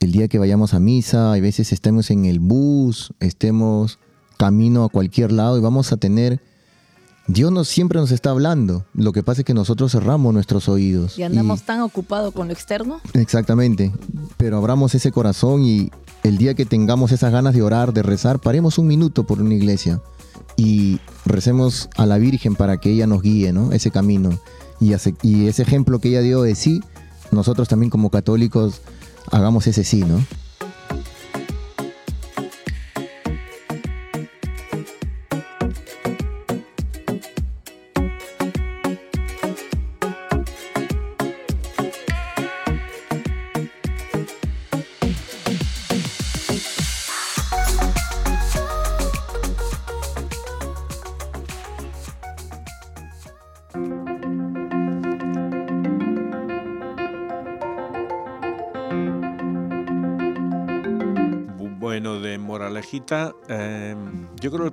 [0.00, 3.98] El día que vayamos a misa, hay veces estemos en el bus, estemos
[4.36, 6.40] camino a cualquier lado y vamos a tener...
[7.26, 8.86] Dios nos, siempre nos está hablando.
[8.94, 11.18] Lo que pasa es que nosotros cerramos nuestros oídos.
[11.18, 13.02] Y andamos tan ocupados con lo externo.
[13.12, 13.92] Exactamente.
[14.38, 15.90] Pero abramos ese corazón y
[16.22, 19.54] el día que tengamos esas ganas de orar, de rezar, paremos un minuto por una
[19.54, 20.00] iglesia
[20.58, 23.72] y recemos a la Virgen para que ella nos guíe, ¿no?
[23.72, 24.38] Ese camino.
[24.80, 26.82] Y, hace- y ese ejemplo que ella dio de sí,
[27.30, 28.80] nosotros también como católicos
[29.30, 30.22] hagamos ese sí, ¿no?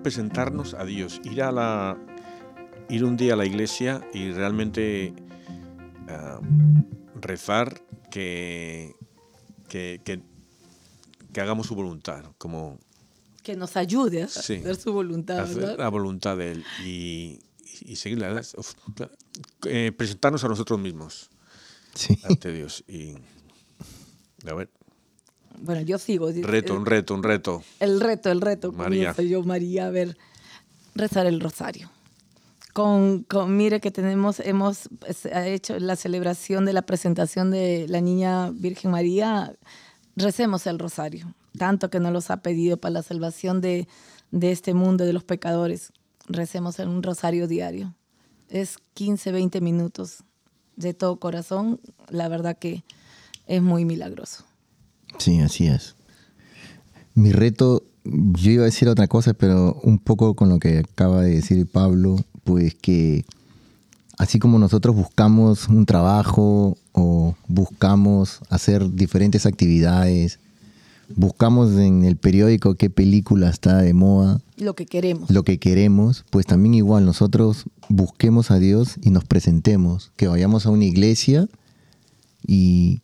[0.10, 1.98] Presentarnos a Dios, ir a la,
[2.90, 5.16] ir un día a la iglesia y realmente
[6.08, 6.40] ah,
[7.20, 7.82] rezar
[8.12, 8.94] que,
[9.68, 10.22] que, que,
[11.34, 12.78] que hagamos su voluntad, como
[13.42, 14.58] Que nos ayude a Sí.
[14.58, 15.40] hacer su voluntad.
[15.40, 15.78] hacer ¿verdad?
[15.80, 17.40] la voluntad de Él y,
[17.82, 18.76] y seguirla, Uf,
[19.66, 21.32] eh, presentarnos a nosotros mismos
[21.96, 22.16] Sí.
[22.24, 23.16] ante Dios y
[24.48, 24.70] a ver,
[25.62, 26.30] Bueno, yo sigo.
[26.32, 27.64] reto, El- un reto, un reto.
[27.80, 28.72] El reto, el reto.
[28.72, 29.14] María.
[29.14, 30.18] comienzo yo, María, a ver,
[30.96, 31.90] rezar el rosario.
[32.74, 34.90] Con, con- mire que tenemos, hemos
[35.34, 39.56] hecho la celebración de la presentación de la niña Virgen María,
[40.18, 43.88] recemos el rosario, tanto que nos los ha pedido para la salvación de,
[44.32, 45.94] de este mundo, de los pecadores.
[46.28, 47.94] Recemos en un rosario diario.
[48.50, 50.24] Es 15, 20 minutos
[50.76, 51.80] de todo corazón.
[52.10, 52.84] La verdad que
[53.48, 54.44] es muy milagroso.
[55.18, 55.96] Sí, así es.
[57.14, 61.22] Mi reto, yo iba a decir otra cosa, pero un poco con lo que acaba
[61.22, 63.26] de decir Pablo, pues que
[64.18, 70.40] así como nosotros buscamos un trabajo o buscamos hacer diferentes actividades,
[71.16, 75.30] buscamos en el periódico qué película está de moda, Lo que queremos.
[75.30, 80.66] lo que queremos, pues también igual nosotros busquemos a Dios y nos presentemos, que vayamos
[80.66, 81.48] a una iglesia
[82.46, 83.02] y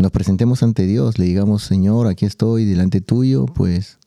[0.00, 3.98] nos presentemos ante Dios, le digamos, Señor, aquí estoy delante tuyo, pues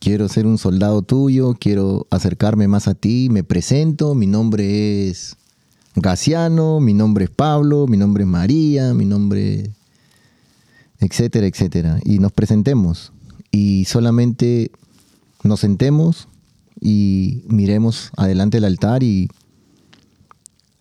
[0.00, 5.36] quiero ser un soldado tuyo, quiero acercarme más a ti, me presento, mi nombre es
[5.94, 9.70] Gaciano, mi nombre es Pablo, mi nombre es María, mi nombre,
[10.98, 12.00] etcétera, etcétera.
[12.04, 13.12] Y nos presentemos
[13.50, 14.70] y solamente
[15.44, 16.28] nos sentemos
[16.80, 19.28] y miremos adelante el altar y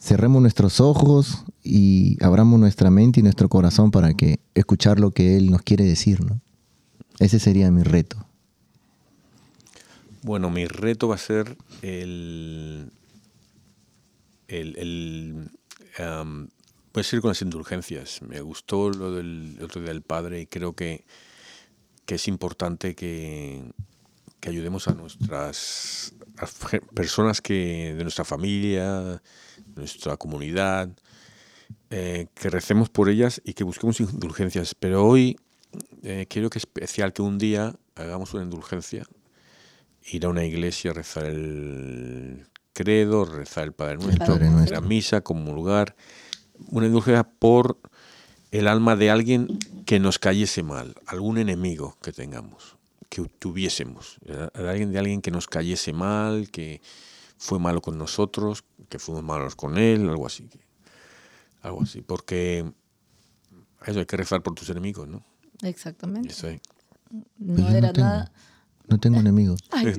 [0.02, 5.38] cerremos nuestros ojos y abramos nuestra mente y nuestro corazón para que escuchar lo que
[5.38, 6.42] Él nos quiere decir, ¿no?
[7.20, 8.26] Ese sería mi reto.
[10.24, 12.92] Bueno, mi reto va a ser el.
[14.48, 15.50] el, el
[16.92, 18.22] puede ir con las indulgencias.
[18.24, 21.06] Me gustó lo del otro día del padre y creo que,
[22.06, 23.72] que es importante que,
[24.40, 26.14] que ayudemos a nuestras
[26.96, 29.22] personas que de nuestra familia,
[29.76, 30.90] nuestra comunidad,
[31.90, 34.76] eh, que recemos por ellas y que busquemos indulgencias.
[34.76, 35.38] Pero hoy
[36.04, 39.06] eh, quiero que es especial que un día hagamos una indulgencia
[40.04, 44.78] ir a una iglesia, rezar el credo, rezar el Padre Nuestro, Padre ir Nuestro.
[44.78, 45.96] a misa, comulgar,
[46.70, 47.78] una indulgencia por
[48.52, 52.78] el alma de alguien que nos cayese mal, algún enemigo que tengamos,
[53.10, 56.82] que tuviésemos, de alguien de alguien que nos cayese mal, que
[57.42, 60.48] fue malo con nosotros, que fuimos malos con él, algo así,
[61.64, 62.72] algo así, porque
[63.84, 65.26] eso hay que rezar por tus enemigos, ¿no?
[65.64, 66.30] Exactamente.
[66.30, 66.62] Eso hay.
[67.40, 68.32] No Pues era tengo, nada.
[68.88, 69.60] no tengo enemigos.
[69.72, 69.86] Ay,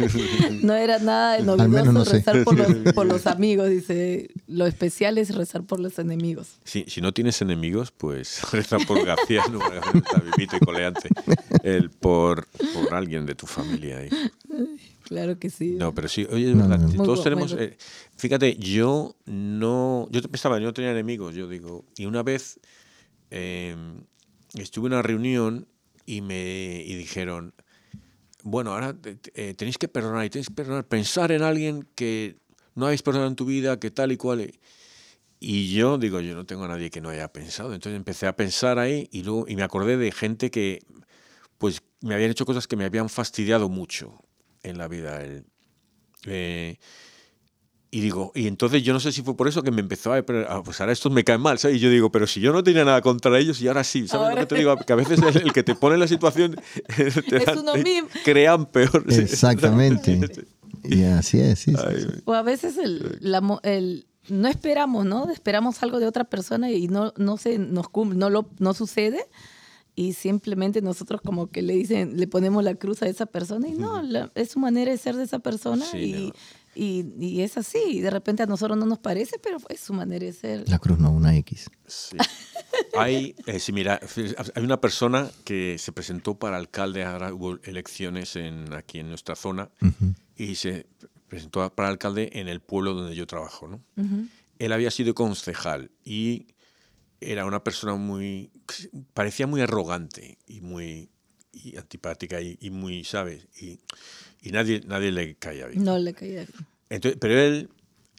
[0.62, 2.12] no era nada menos novedoso no sé.
[2.18, 3.68] rezar por los, por los amigos.
[3.68, 6.60] Dice, lo especial es rezar por los enemigos.
[6.62, 9.58] Si, si no tienes enemigos, pues reza por Garciano,
[10.36, 11.08] Vivito y Coleante,
[11.64, 13.98] el, por, por alguien de tu familia.
[13.98, 14.10] ahí.
[15.06, 15.76] Claro que sí.
[15.78, 17.04] No, pero sí, oye, es No, verdad, no.
[17.04, 17.52] todos tenemos...
[17.52, 17.76] eh,
[18.16, 20.08] fíjate, yo no...
[20.10, 21.84] Yo pensaba, yo no tenía enemigos, yo digo...
[21.96, 22.58] Y una vez
[23.30, 23.76] eh,
[24.54, 25.68] estuve en una reunión
[26.04, 27.54] y me y dijeron,
[28.42, 28.96] bueno, ahora
[29.34, 32.36] eh, tenéis que perdonar y tenéis que perdonar, pensar en alguien que
[32.74, 34.52] no habéis perdonado en tu vida, que tal y cual.
[35.38, 37.74] Y yo digo, yo no tengo a nadie que no haya pensado.
[37.74, 40.80] Entonces empecé a pensar ahí y luego y me acordé de gente que
[41.58, 44.20] pues me habían hecho cosas que me habían fastidiado mucho
[44.68, 45.22] en la vida.
[45.22, 45.44] El-
[46.26, 46.78] eh,
[47.90, 50.18] y digo, y entonces yo no sé si fue por eso que me empezó a,
[50.18, 51.76] a- pues ahora estos me caen mal, ¿sabes?
[51.78, 54.28] Y yo digo, pero si yo no tenía nada contra ellos y ahora sí, ¿sabes
[54.28, 54.76] Ahora lo que te digo?
[54.76, 56.56] Que a veces el, el que te pone en la situación
[56.96, 57.06] te,
[57.36, 58.08] Es uno te mismo.
[58.24, 59.04] crean peor.
[59.08, 60.18] Exactamente.
[60.84, 62.22] Y así es, sí, sí, Ay, sí.
[62.26, 65.30] O a veces el, la el- no esperamos, ¿no?
[65.30, 69.24] Esperamos algo de otra persona y no, no se nos no lo no sucede
[69.96, 73.72] y simplemente nosotros como que le dicen, le ponemos la cruz a esa persona y
[73.72, 76.32] no, la- es su manera de ser de esa persona Sí, y, no.
[76.74, 77.78] y, y es así.
[77.88, 80.68] Y de repente a nosotros no nos parece, pero es su manera de ser.
[80.68, 81.70] La cruz no, una X.
[81.86, 82.16] Sí.
[82.98, 83.98] Hay, eh, sí, mira,
[84.54, 89.34] hay una persona que se presentó para alcalde, ahora hubo elecciones en, aquí en nuestra
[89.34, 89.70] zona,
[90.36, 90.86] y se
[91.28, 93.66] presentó para alcalde en el pueblo donde yo trabajo.
[93.66, 93.80] ¿no?
[93.96, 94.26] Ujú.
[94.58, 96.46] Él había sido concejal y
[97.20, 98.50] era una persona muy,
[99.14, 101.08] parecía muy arrogante y muy
[101.52, 103.48] y antipática y, y muy, ¿sabes?
[103.60, 103.78] Y,
[104.42, 105.82] y nadie, nadie le caía bien.
[105.84, 106.46] No le caía.
[106.90, 107.70] Entonces, pero él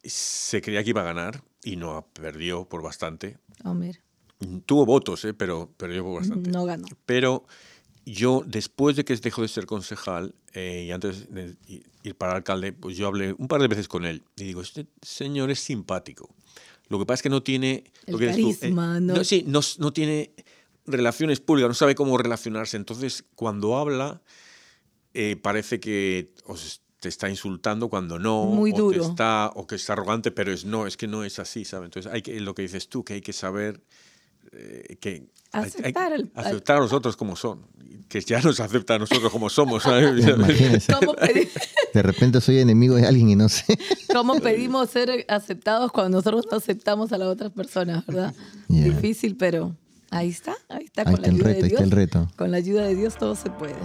[0.03, 3.37] se creía que iba a ganar y no perdió por bastante.
[3.63, 3.99] Oh, mira,
[4.65, 5.33] Tuvo votos, ¿eh?
[5.33, 6.49] pero perdió por bastante.
[6.51, 6.87] no ganó.
[7.05, 7.45] Pero
[8.05, 11.55] yo, después de que dejó de ser concejal eh, y antes de
[12.03, 14.87] ir para alcalde, pues yo hablé un par de veces con él y digo, este
[15.01, 16.33] señor es simpático.
[16.89, 17.83] Lo que pasa es que no tiene...
[18.05, 19.23] El lo que dices tú, eh, carisma, ¿no?
[19.23, 20.31] sí, no, no tiene
[20.85, 22.77] relaciones públicas, no sabe cómo relacionarse.
[22.77, 24.21] Entonces, cuando habla,
[25.13, 29.03] eh, parece que os te está insultando cuando no, Muy o, duro.
[29.05, 31.85] está, o que está arrogante, pero es no, es que no es así, ¿sabes?
[31.87, 33.83] Entonces, hay que, lo que dices tú, que hay que saber
[34.53, 35.09] eh, que
[35.51, 37.67] hay- hay- Aceptar el- al- aceptar a los otros como son,
[38.09, 39.83] que ya nos acepta a nosotros como somos.
[39.83, 40.25] ¿sabes?
[40.99, 41.13] ¿Cómo,
[41.93, 43.65] De repente soy enemigo de alguien y no sé.
[44.13, 48.33] cómo pedimos ser aceptados cuando nosotros no aceptamos a las otras personas, verdad?
[48.67, 49.75] Difícil, pero
[50.09, 51.01] ahí está, ahí está.
[51.01, 51.97] Ahí con está la el ayuda reto, de ahí está el Dios.
[51.99, 52.31] reto.
[52.35, 53.75] Con la ayuda de Dios todo se puede.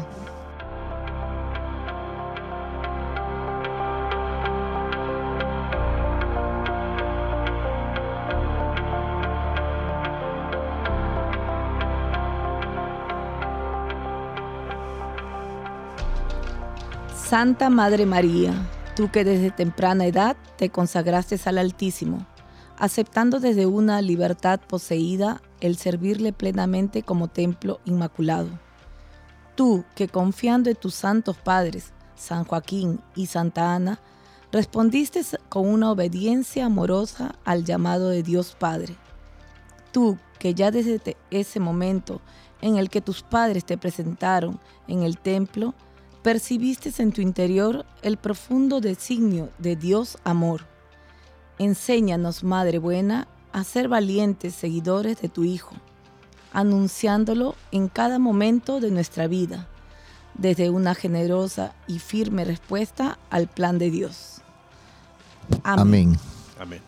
[17.33, 18.53] Santa Madre María,
[18.95, 22.27] Tú que desde temprana edad te consagraste al Altísimo,
[22.77, 28.51] aceptando desde una libertad poseída el servirle plenamente como templo inmaculado.
[29.55, 33.99] Tú que confiando en tus santos padres, San Joaquín y Santa Ana,
[34.53, 38.95] respondiste con una obediencia amorosa al llamado de Dios Padre.
[39.91, 42.21] Tú que ya desde ese momento
[42.61, 45.73] en el que tus padres te presentaron en el templo,
[46.23, 50.63] percibiste en tu interior el profundo designio de Dios amor.
[51.59, 55.75] Enséñanos, Madre Buena, a ser valientes seguidores de tu Hijo,
[56.53, 59.69] anunciándolo en cada momento de nuestra vida,
[60.35, 64.41] desde una generosa y firme respuesta al plan de Dios.
[65.65, 66.17] Amén.
[66.59, 66.81] Amén.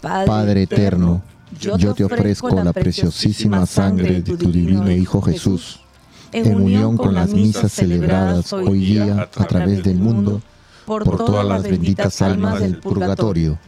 [0.00, 1.22] Padre, eterno,
[1.58, 5.80] yo te ofrezco la preciosísima sangre de tu divino Hijo Jesús
[6.32, 10.40] en unión con las misas celebradas hoy día a través del mundo
[10.84, 13.58] por todas las benditas almas del purgatorio.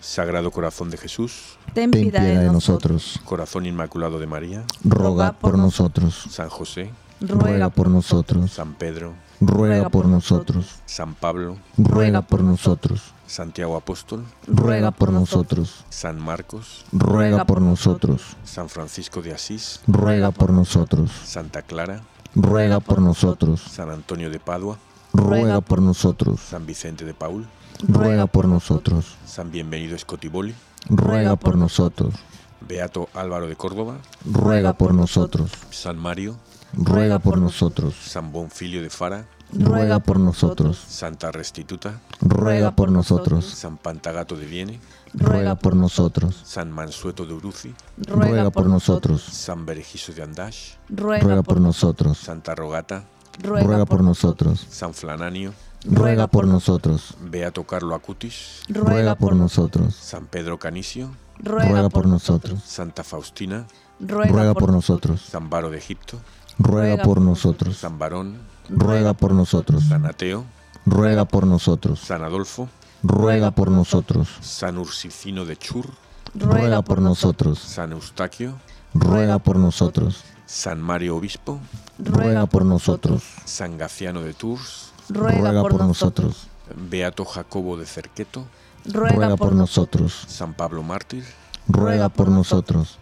[0.00, 3.20] Sagrado Corazón de Jesús, ten piedad de nosotros.
[3.24, 6.24] Corazón Inmaculado de María, roga por nosotros.
[6.30, 6.90] San José,
[7.20, 8.52] ruega por nosotros.
[8.52, 10.80] San Pedro, ruega por nosotros.
[10.86, 13.12] San Pablo, ruega por nosotros.
[13.30, 15.84] Santiago Apóstol, ruega por nosotros.
[15.88, 18.36] San Marcos, ruega por nosotros.
[18.42, 21.12] San Francisco de Asís, ruega por nosotros.
[21.26, 22.02] Santa Clara,
[22.34, 23.60] ruega por nosotros.
[23.60, 24.78] San Antonio de Padua,
[25.12, 26.40] ruega por nosotros.
[26.40, 27.46] San Vicente de Paul,
[27.86, 29.14] ruega por nosotros.
[29.24, 30.52] San Bienvenido Escotiboli,
[30.88, 32.12] ruega por nosotros.
[32.60, 35.52] Beato Álvaro de Córdoba, ruega por nosotros.
[35.70, 36.36] San Mario,
[36.72, 37.94] ruega por nosotros.
[37.94, 40.78] San Bonfilio de Fara, ruega por nosotros.
[40.88, 43.44] Santa Restituta, ruega por nosotros.
[43.44, 44.80] San Pantagato de Viene,
[45.14, 46.40] ruega por nosotros.
[46.44, 49.22] San Mansueto de Uruzi, ruega por nosotros.
[49.22, 52.18] San Berejizo de Andash, ruega por nosotros.
[52.18, 53.04] Santa Rogata,
[53.42, 54.66] ruega por nosotros.
[54.70, 55.52] San Flananio,
[55.84, 57.14] ruega por nosotros.
[57.20, 59.94] Beato Carlo Acutis, ruega por nosotros.
[59.94, 62.62] San Pedro Canicio, ruega por nosotros.
[62.64, 63.66] Santa Faustina,
[63.98, 65.22] ruega por nosotros.
[65.22, 66.18] San Baro de Egipto,
[66.58, 67.76] ruega por nosotros.
[67.76, 68.38] San Barón,
[68.68, 69.84] ruega por nosotros.
[69.88, 70.44] San Ateo,
[70.86, 72.00] ruega por nosotros.
[72.00, 72.68] San Adolfo,
[73.02, 74.28] ruega por nosotros.
[74.40, 75.86] San Ursicino de Chur,
[76.34, 77.58] ruega por nosotros.
[77.58, 78.58] San Eustaquio,
[78.94, 80.24] ruega por nosotros.
[80.46, 81.60] San Mario Obispo,
[81.98, 83.22] ruega por nosotros.
[83.44, 86.48] San Gaciano de Tours, ruega por nosotros.
[86.74, 88.46] Beato Jacobo de Cerqueto,
[88.84, 90.24] ruega por nosotros.
[90.26, 91.24] San Pablo Mártir,
[91.68, 92.98] ruega por nosotros.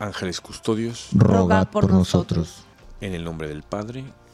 [0.00, 2.64] Ángeles custodios, ruega por nosotros.
[3.00, 4.04] En el nombre del Padre,